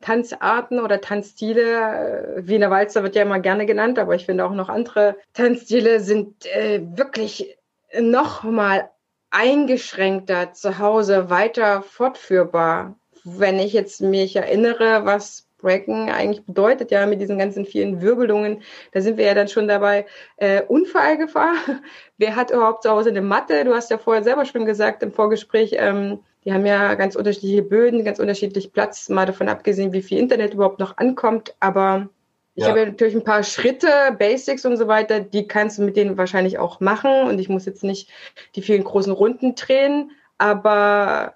[0.02, 2.36] Tanzarten oder Tanzstile.
[2.36, 6.00] Äh, Wiener Walzer wird ja immer gerne genannt, aber ich finde auch noch andere Tanzstile
[6.00, 7.56] sind äh, wirklich
[7.98, 8.90] noch mal
[9.34, 12.96] eingeschränkter zu Hause weiter fortführbar.
[13.24, 18.62] Wenn ich jetzt mich erinnere, was Breaken eigentlich bedeutet, ja, mit diesen ganzen vielen Wirbelungen,
[18.92, 20.06] da sind wir ja dann schon dabei,
[20.36, 21.54] äh, Unfallgefahr.
[22.18, 23.64] Wer hat überhaupt zu Hause eine Matte?
[23.64, 27.62] Du hast ja vorher selber schon gesagt im Vorgespräch, ähm, die haben ja ganz unterschiedliche
[27.62, 31.54] Böden, ganz unterschiedlich Platz, mal davon abgesehen, wie viel Internet überhaupt noch ankommt.
[31.58, 32.10] Aber
[32.54, 32.68] ich ja.
[32.68, 33.88] habe ja natürlich ein paar Schritte,
[34.18, 37.26] Basics und so weiter, die kannst du mit denen wahrscheinlich auch machen.
[37.28, 38.08] Und ich muss jetzt nicht
[38.54, 41.34] die vielen großen Runden drehen, aber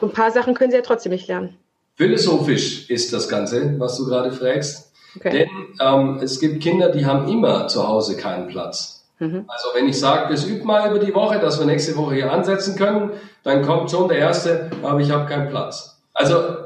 [0.00, 1.56] so ein paar Sachen können sie ja trotzdem nicht lernen.
[1.96, 4.92] Philosophisch ist das Ganze, was du gerade fragst.
[5.16, 5.30] Okay.
[5.30, 5.48] Denn
[5.80, 9.04] ähm, es gibt Kinder, die haben immer zu Hause keinen Platz.
[9.18, 9.44] Mhm.
[9.46, 12.32] Also wenn ich sage, das übt mal über die Woche, dass wir nächste Woche hier
[12.32, 13.10] ansetzen können,
[13.42, 16.00] dann kommt schon der Erste, aber ich habe keinen Platz.
[16.14, 16.61] Also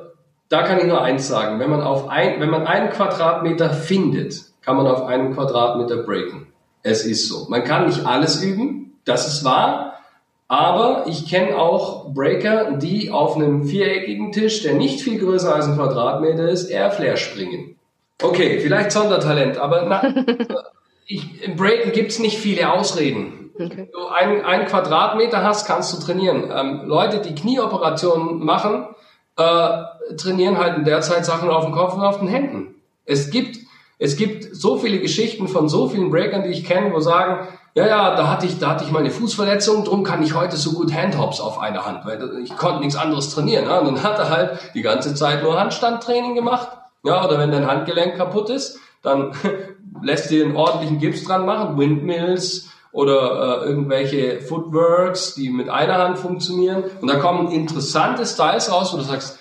[0.48, 1.58] da kann ich nur eins sagen.
[1.58, 6.46] Wenn man, auf ein, wenn man einen Quadratmeter findet, kann man auf einen Quadratmeter breaken.
[6.82, 7.46] Es ist so.
[7.48, 9.94] Man kann nicht alles üben, das ist wahr.
[10.48, 15.66] Aber ich kenne auch Breaker, die auf einem viereckigen Tisch, der nicht viel größer als
[15.66, 17.76] ein Quadratmeter ist, Airflare springen.
[18.22, 20.14] Okay, vielleicht Sondertalent, aber na,
[21.06, 23.50] ich, im Breaken gibt's nicht viele Ausreden.
[23.54, 23.76] Okay.
[23.76, 26.52] Wenn du ein, ein Quadratmeter hast, kannst du trainieren.
[26.54, 28.86] Ähm, Leute, die Knieoperationen machen,
[29.36, 32.74] äh, trainieren halt in der Zeit Sachen auf dem Kopf und auf den Händen.
[33.04, 33.58] Es gibt,
[33.98, 37.86] es gibt so viele Geschichten von so vielen Breakern, die ich kenne, wo sagen, ja,
[37.86, 40.94] ja, da hatte ich, da hatte ich meine Fußverletzung, drum kann ich heute so gut
[40.94, 43.66] Handhops auf einer Hand, weil ich konnte nichts anderes trainieren.
[43.66, 43.80] Ja?
[43.80, 46.68] Und dann hat er halt die ganze Zeit nur Handstandtraining gemacht.
[47.04, 49.32] Ja, oder wenn dein Handgelenk kaputt ist, dann
[50.02, 55.98] lässt dir einen ordentlichen Gips dran machen, Windmills oder äh, irgendwelche Footworks, die mit einer
[55.98, 56.84] Hand funktionieren.
[57.00, 59.38] Und da kommen interessante Styles raus, wo du sagst,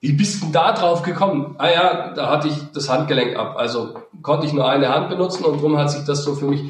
[0.00, 1.54] wie bist du da drauf gekommen?
[1.58, 3.54] Ah ja, da hatte ich das Handgelenk ab.
[3.56, 6.64] Also konnte ich nur eine Hand benutzen und drum hat sich das so für mich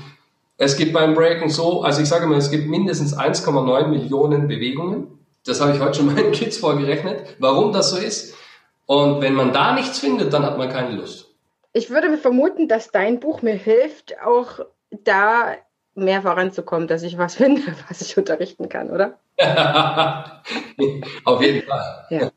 [0.58, 5.18] es gibt beim Breaken so, also ich sage mal, es gibt mindestens 1,9 Millionen Bewegungen.
[5.44, 8.34] Das habe ich heute schon meinen Kids vorgerechnet, warum das so ist.
[8.86, 11.34] Und wenn man da nichts findet, dann hat man keine Lust.
[11.72, 14.60] Ich würde vermuten, dass dein Buch mir hilft, auch
[15.04, 15.54] da
[15.96, 19.18] mehr voranzukommen, dass ich was finde, was ich unterrichten kann, oder?
[21.24, 22.06] Auf jeden Fall.
[22.10, 22.30] Ja.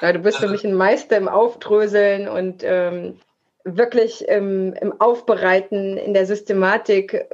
[0.00, 0.12] ja.
[0.12, 3.18] du bist für mich ein Meister im Aufdröseln und ähm,
[3.64, 7.26] wirklich im, im Aufbereiten, in der Systematik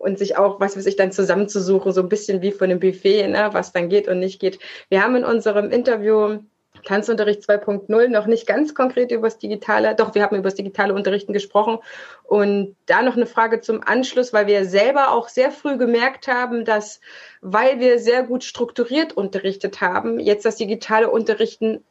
[0.00, 3.28] und sich auch, was weiß ich, dann zusammenzusuchen, so ein bisschen wie von einem Buffet,
[3.28, 4.58] ne, was dann geht und nicht geht.
[4.88, 6.38] Wir haben in unserem Interview
[6.82, 10.94] Tanzunterricht 2.0 noch nicht ganz konkret über das Digitale, doch wir haben über das digitale
[10.94, 11.78] Unterrichten gesprochen.
[12.24, 16.64] Und da noch eine Frage zum Anschluss, weil wir selber auch sehr früh gemerkt haben,
[16.64, 17.00] dass,
[17.40, 21.84] weil wir sehr gut strukturiert unterrichtet haben, jetzt das digitale Unterrichten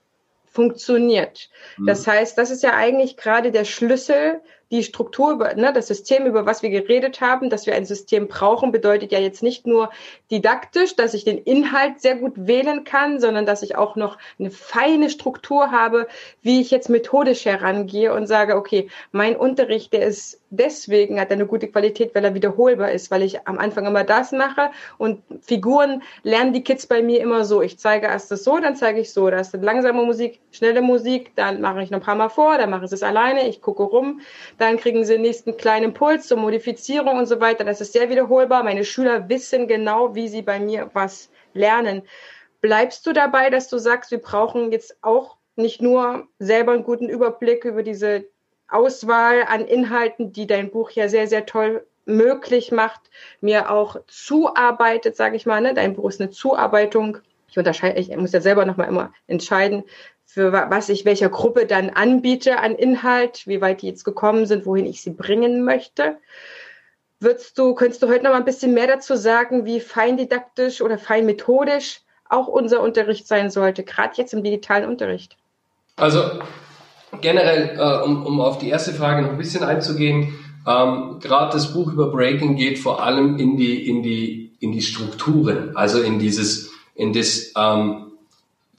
[0.46, 1.50] funktioniert.
[1.78, 1.86] Mhm.
[1.88, 4.42] Das heißt, das ist ja eigentlich gerade der Schlüssel
[4.72, 8.28] die Struktur, über, ne, das System, über was wir geredet haben, dass wir ein System
[8.28, 9.90] brauchen, bedeutet ja jetzt nicht nur
[10.30, 14.52] didaktisch, dass ich den Inhalt sehr gut wählen kann, sondern dass ich auch noch eine
[14.52, 16.08] feine Struktur habe,
[16.42, 21.46] wie ich jetzt methodisch herangehe und sage, okay, mein Unterricht, der ist deswegen, hat eine
[21.46, 26.04] gute Qualität, weil er wiederholbar ist, weil ich am Anfang immer das mache und Figuren
[26.24, 27.62] lernen die Kids bei mir immer so.
[27.62, 29.30] Ich zeige erst das so, dann zeige ich so.
[29.30, 32.70] Da ist langsame Musik, schnelle Musik, dann mache ich noch ein paar Mal vor, dann
[32.70, 34.22] mache ich es alleine, ich gucke rum
[34.60, 37.64] dann kriegen sie den nächsten kleinen Impuls zur Modifizierung und so weiter.
[37.64, 38.64] Das ist sehr wiederholbar.
[38.64, 42.04] Meine Schüler wissen genau, wie sie bei mir was lernen.
[42.62, 47.08] Bleibst du dabei, dass du sagst, wir brauchen jetzt auch nicht nur selber einen guten
[47.08, 48.26] Überblick über diese
[48.68, 53.02] Auswahl an Inhalten, die dein Buch ja sehr, sehr toll möglich macht,
[53.40, 55.62] mir auch zuarbeitet, sage ich mal.
[55.62, 55.74] Ne?
[55.74, 57.20] Dein Buch ist eine Zuarbeitung.
[57.48, 59.84] Ich unterscheide, ich muss ja selber nochmal immer entscheiden,
[60.32, 64.68] für was ich welcher Gruppe dann anbiete an Inhalt, wie weit die jetzt gekommen sind,
[64.68, 66.18] wohin ich sie bringen möchte.
[67.20, 71.00] Würdest du, könntest du heute noch mal ein bisschen mehr dazu sagen, wie feindidaktisch oder
[71.00, 75.36] feinmethodisch auch unser Unterricht sein sollte, gerade jetzt im digitalen Unterricht?
[75.96, 76.22] Also
[77.22, 81.74] generell, äh, um, um auf die erste Frage noch ein bisschen einzugehen, ähm, gerade das
[81.74, 86.20] Buch über Breaking geht vor allem in die, in die, in die Strukturen, also in
[86.20, 88.09] dieses, in das, ähm,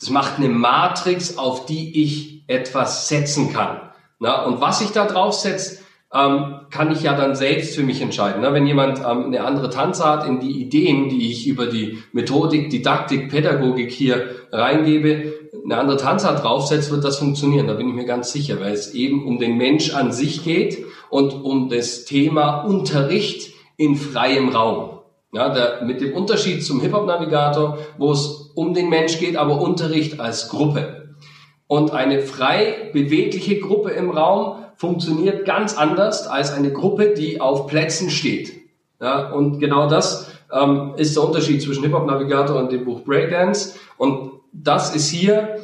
[0.01, 3.81] das macht eine Matrix, auf die ich etwas setzen kann.
[4.19, 5.79] Na, und was ich da drauf setze,
[6.13, 8.41] ähm, kann ich ja dann selbst für mich entscheiden.
[8.43, 12.71] Na, wenn jemand ähm, eine andere Tanzart in die Ideen, die ich über die Methodik,
[12.71, 15.33] Didaktik, Pädagogik hier reingebe,
[15.65, 17.67] eine andere Tanzart draufsetzt, wird das funktionieren.
[17.67, 20.85] Da bin ich mir ganz sicher, weil es eben um den Mensch an sich geht
[21.11, 24.99] und um das Thema Unterricht in freiem Raum.
[25.33, 30.21] Ja, der, mit dem Unterschied zum Hip-Hop-Navigator, wo es um den Mensch geht, aber Unterricht
[30.21, 31.15] als Gruppe.
[31.67, 37.67] Und eine frei bewegliche Gruppe im Raum funktioniert ganz anders als eine Gruppe, die auf
[37.67, 38.53] Plätzen steht.
[39.01, 43.75] Ja, und genau das ähm, ist der Unterschied zwischen Hip-Hop-Navigator und dem Buch Breakdance.
[43.97, 45.61] Und das ist hier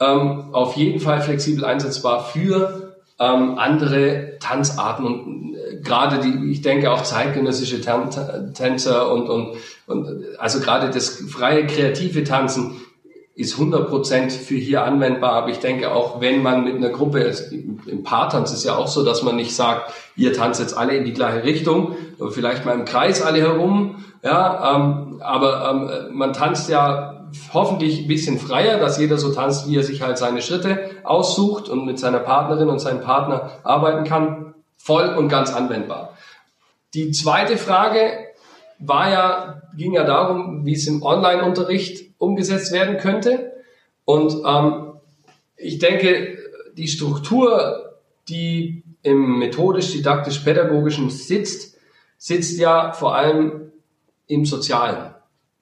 [0.00, 2.85] ähm, auf jeden Fall flexibel einsetzbar für
[3.18, 5.46] ähm, andere Tanzarten und
[5.82, 9.56] gerade die, ich denke auch zeitgenössische Tänzer und, und,
[9.86, 12.80] und also gerade das freie kreative Tanzen
[13.34, 17.34] ist 100% für hier anwendbar, aber ich denke auch, wenn man mit einer Gruppe,
[17.86, 21.04] im Paartanz ist ja auch so, dass man nicht sagt, ihr tanzt jetzt alle in
[21.04, 21.96] die gleiche Richtung,
[22.30, 27.15] vielleicht mal im Kreis alle herum, ja, ähm, aber ähm, man tanzt ja
[27.52, 31.68] hoffentlich ein bisschen freier, dass jeder so tanzt, wie er sich halt seine Schritte aussucht
[31.68, 36.16] und mit seiner Partnerin und seinem Partner arbeiten kann voll und ganz anwendbar.
[36.94, 38.26] Die zweite Frage
[38.78, 43.52] war ja, ging ja darum, wie es im Online-Unterricht umgesetzt werden könnte.
[44.04, 44.92] Und ähm,
[45.56, 46.38] ich denke,
[46.76, 47.96] die Struktur,
[48.28, 51.78] die im methodisch-didaktisch-pädagogischen sitzt,
[52.18, 53.72] sitzt ja vor allem
[54.26, 55.15] im Sozialen.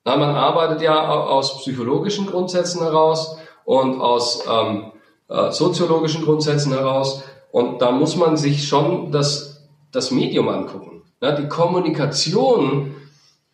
[0.05, 4.93] Na, man arbeitet ja aus psychologischen Grundsätzen heraus und aus ähm,
[5.29, 7.25] äh, soziologischen Grundsätzen heraus.
[7.51, 11.03] Und da muss man sich schon das, das Medium angucken.
[11.21, 12.95] Na, die Kommunikation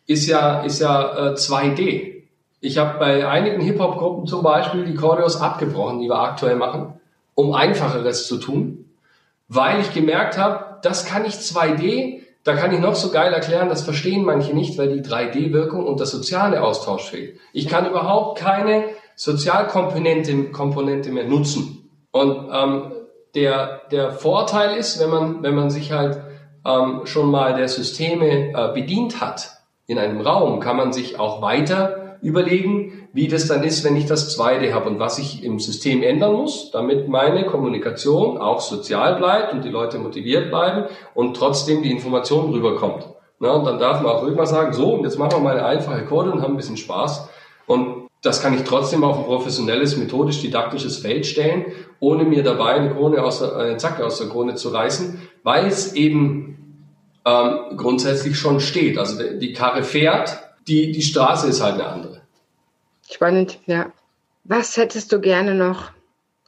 [0.07, 2.23] ist ja, ist ja äh, 2D.
[2.59, 6.99] Ich habe bei einigen Hip-Hop-Gruppen zum Beispiel die Choreos abgebrochen, die wir aktuell machen,
[7.33, 8.89] um einfacheres zu tun,
[9.47, 13.69] weil ich gemerkt habe, das kann ich 2D, da kann ich noch so geil erklären,
[13.69, 17.39] das verstehen manche nicht, weil die 3D-Wirkung und der soziale Austausch fehlt.
[17.53, 18.85] Ich kann überhaupt keine
[19.15, 21.89] Sozialkomponente Komponente mehr nutzen.
[22.11, 22.91] Und ähm,
[23.35, 26.21] der, der Vorteil ist, wenn man, wenn man sich halt
[26.65, 29.51] ähm, schon mal der Systeme äh, bedient hat
[29.85, 34.05] in einem Raum, kann man sich auch weiter überlegen, wie das dann ist, wenn ich
[34.05, 39.15] das zweite habe und was ich im System ändern muss, damit meine Kommunikation auch sozial
[39.15, 43.07] bleibt und die Leute motiviert bleiben und trotzdem die Information rüberkommt.
[43.39, 45.65] Na, und dann darf man auch mal sagen, so, und jetzt machen wir mal eine
[45.65, 47.27] einfache Code und haben ein bisschen Spaß.
[47.65, 51.65] Und das kann ich trotzdem auf ein professionelles, methodisch-didaktisches Feld stellen,
[51.99, 55.65] ohne mir dabei eine Krone aus der, eine Zacke aus der Krone zu reißen, weil
[55.65, 56.51] es eben
[57.25, 58.99] ähm, grundsätzlich schon steht.
[58.99, 62.10] Also die Karre fährt, die, die Straße ist halt eine andere.
[63.11, 63.91] Spannend, ja.
[64.45, 65.91] Was hättest du gerne noch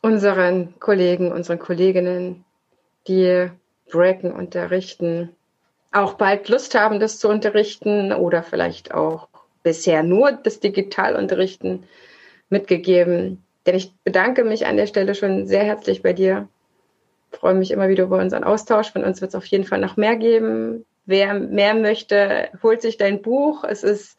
[0.02, 2.46] unseren Kollegen, unseren Kolleginnen,
[3.08, 3.50] die
[3.92, 5.36] Breaken unterrichten,
[5.92, 9.28] auch bald Lust haben, das zu unterrichten oder vielleicht auch
[9.62, 11.84] bisher nur das Digitalunterrichten
[12.50, 13.44] mitgegeben?
[13.66, 16.48] Denn ich bedanke mich an der Stelle schon sehr herzlich bei dir.
[17.32, 18.92] Ich freue mich immer wieder über unseren Austausch.
[18.92, 20.86] Von uns wird es auf jeden Fall noch mehr geben.
[21.06, 23.64] Wer mehr möchte, holt sich dein Buch.
[23.64, 24.18] Es ist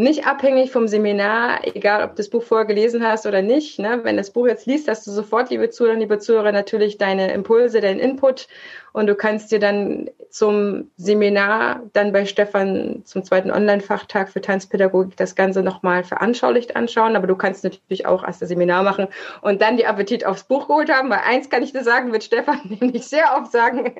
[0.00, 3.78] nicht abhängig vom Seminar, egal ob du das Buch vorher gelesen hast oder nicht.
[3.78, 4.00] Ne?
[4.02, 7.80] Wenn das Buch jetzt liest, hast du sofort, liebe Zuhörer, liebe Zuhörer, natürlich deine Impulse,
[7.80, 8.48] deinen Input
[8.92, 15.16] und du kannst dir dann zum Seminar dann bei Stefan zum zweiten Online-Fachtag für Tanzpädagogik
[15.16, 17.16] das Ganze nochmal veranschaulicht anschauen.
[17.16, 19.08] Aber du kannst natürlich auch erst das Seminar machen
[19.42, 21.10] und dann die Appetit aufs Buch geholt haben.
[21.10, 23.96] Weil eins kann ich dir sagen, wird Stefan nämlich sehr oft sagen,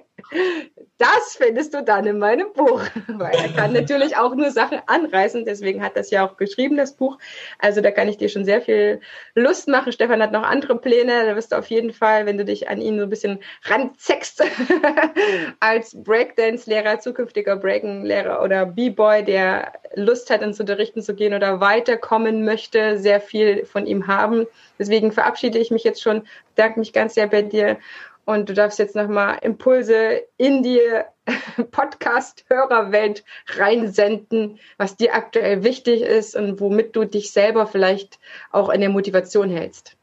[0.99, 2.83] das findest du dann in meinem Buch.
[3.09, 5.45] Weil er kann natürlich auch nur Sachen anreißen.
[5.45, 7.19] Deswegen hat das ja auch geschrieben, das Buch.
[7.59, 9.01] Also da kann ich dir schon sehr viel
[9.35, 9.93] Lust machen.
[9.93, 11.25] Stefan hat noch andere Pläne.
[11.27, 14.45] Da wirst du auf jeden Fall, wenn du dich an ihn so ein bisschen ranzeckst,
[15.61, 22.45] als Breakdance-Lehrer, zukünftiger Breaking-Lehrer oder B-Boy, der Lust hat, ins Unterrichten zu gehen oder weiterkommen
[22.45, 24.47] möchte, sehr viel von ihm haben.
[24.79, 26.23] Deswegen verabschiede ich mich jetzt schon,
[26.55, 27.79] bedanke mich ganz sehr bei dir
[28.25, 30.81] und du darfst jetzt nochmal Impulse in die
[31.71, 33.25] Podcast-Hörerwelt
[33.57, 38.19] reinsenden, was dir aktuell wichtig ist und womit du dich selber vielleicht
[38.53, 39.97] auch in der Motivation hältst.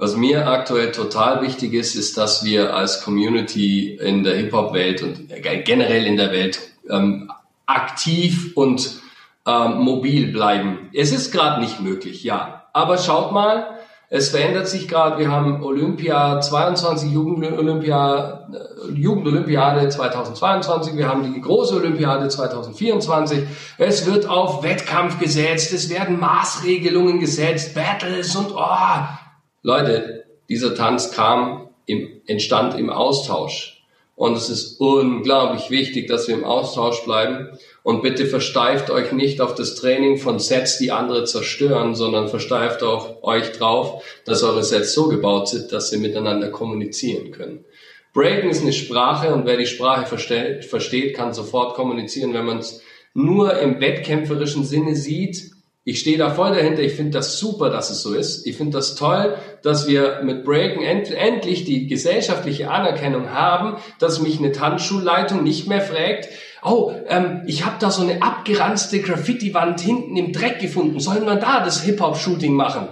[0.00, 5.28] Was mir aktuell total wichtig ist, ist, dass wir als Community in der Hip-Hop-Welt und
[5.64, 7.32] generell in der Welt ähm,
[7.66, 9.00] aktiv und
[9.44, 10.88] ähm, mobil bleiben.
[10.94, 12.68] Es ist gerade nicht möglich, ja.
[12.72, 13.78] Aber schaut mal,
[14.08, 15.18] es verändert sich gerade.
[15.18, 20.96] Wir haben Olympia 22, Jugend-Olympia, äh, Jugendolympiade 2022.
[20.96, 23.40] Wir haben die große Olympiade 2024.
[23.78, 25.72] Es wird auf Wettkampf gesetzt.
[25.72, 29.27] Es werden Maßregelungen gesetzt, Battles und oh,
[29.68, 33.84] Leute, dieser Tanz kam, im, entstand im Austausch.
[34.16, 37.50] Und es ist unglaublich wichtig, dass wir im Austausch bleiben.
[37.82, 42.82] Und bitte versteift euch nicht auf das Training von Sets, die andere zerstören, sondern versteift
[42.82, 47.66] auf euch drauf, dass eure Sets so gebaut sind, dass sie miteinander kommunizieren können.
[48.14, 52.32] Breaking ist eine Sprache und wer die Sprache versteht, kann sofort kommunizieren.
[52.32, 52.80] Wenn man es
[53.12, 55.57] nur im wettkämpferischen Sinne sieht,
[55.88, 56.82] ich stehe da voll dahinter.
[56.82, 58.46] Ich finde das super, dass es so ist.
[58.46, 64.20] Ich finde das toll, dass wir mit Breaken end endlich die gesellschaftliche Anerkennung haben, dass
[64.20, 66.28] mich eine Tanzschulleitung nicht mehr fragt,
[66.62, 71.00] oh, ähm, ich habe da so eine abgeranzte Graffiti-Wand hinten im Dreck gefunden.
[71.00, 72.88] Sollen wir da das Hip-Hop-Shooting machen?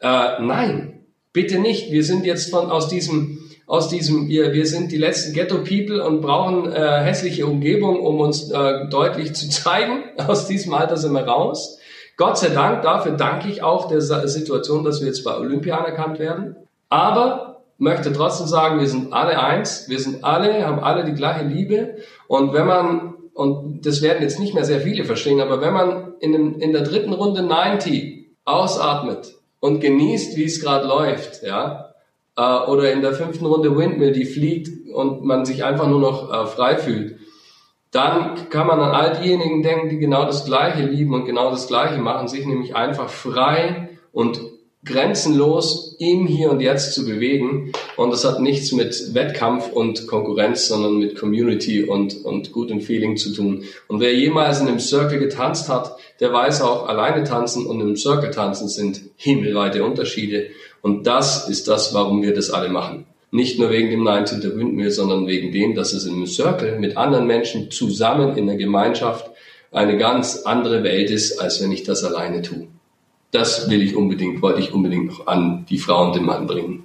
[0.00, 1.92] Äh, nein, bitte nicht.
[1.92, 3.38] Wir sind jetzt von aus diesem
[3.68, 8.50] aus diesem, wir, wir sind die letzten Ghetto-People und brauchen äh, hässliche Umgebung, um uns
[8.50, 10.02] äh, deutlich zu zeigen.
[10.16, 11.78] Aus diesem Alter sind wir raus.
[12.20, 16.18] Gott sei Dank, dafür danke ich auch der Situation, dass wir jetzt bei Olympia anerkannt
[16.18, 16.54] werden.
[16.90, 21.46] Aber möchte trotzdem sagen, wir sind alle eins, wir sind alle, haben alle die gleiche
[21.46, 21.96] Liebe.
[22.28, 26.12] Und wenn man, und das werden jetzt nicht mehr sehr viele verstehen, aber wenn man
[26.20, 31.94] in, dem, in der dritten Runde 90 ausatmet und genießt, wie es gerade läuft, ja,
[32.36, 36.30] äh, oder in der fünften Runde Windmill, die fliegt und man sich einfach nur noch
[36.30, 37.16] äh, frei fühlt,
[37.90, 41.66] dann kann man an all diejenigen denken, die genau das Gleiche lieben und genau das
[41.66, 44.40] Gleiche machen, sich nämlich einfach frei und
[44.84, 47.72] grenzenlos im Hier und Jetzt zu bewegen.
[47.96, 53.16] Und das hat nichts mit Wettkampf und Konkurrenz, sondern mit Community und, und gutem Feeling
[53.16, 53.64] zu tun.
[53.88, 57.96] Und wer jemals in einem Circle getanzt hat, der weiß auch, alleine tanzen und im
[57.96, 60.46] Circle tanzen sind himmelweite Unterschiede.
[60.80, 63.04] Und das ist das, warum wir das alle machen.
[63.32, 64.42] Nicht nur wegen dem 19.
[64.42, 69.30] Windmill, sondern wegen dem, dass es im Circle mit anderen Menschen zusammen in der Gemeinschaft
[69.70, 72.66] eine ganz andere Welt ist, als wenn ich das alleine tue
[73.30, 76.84] das will ich unbedingt, wollte ich unbedingt noch an die Frau und den Mann bringen.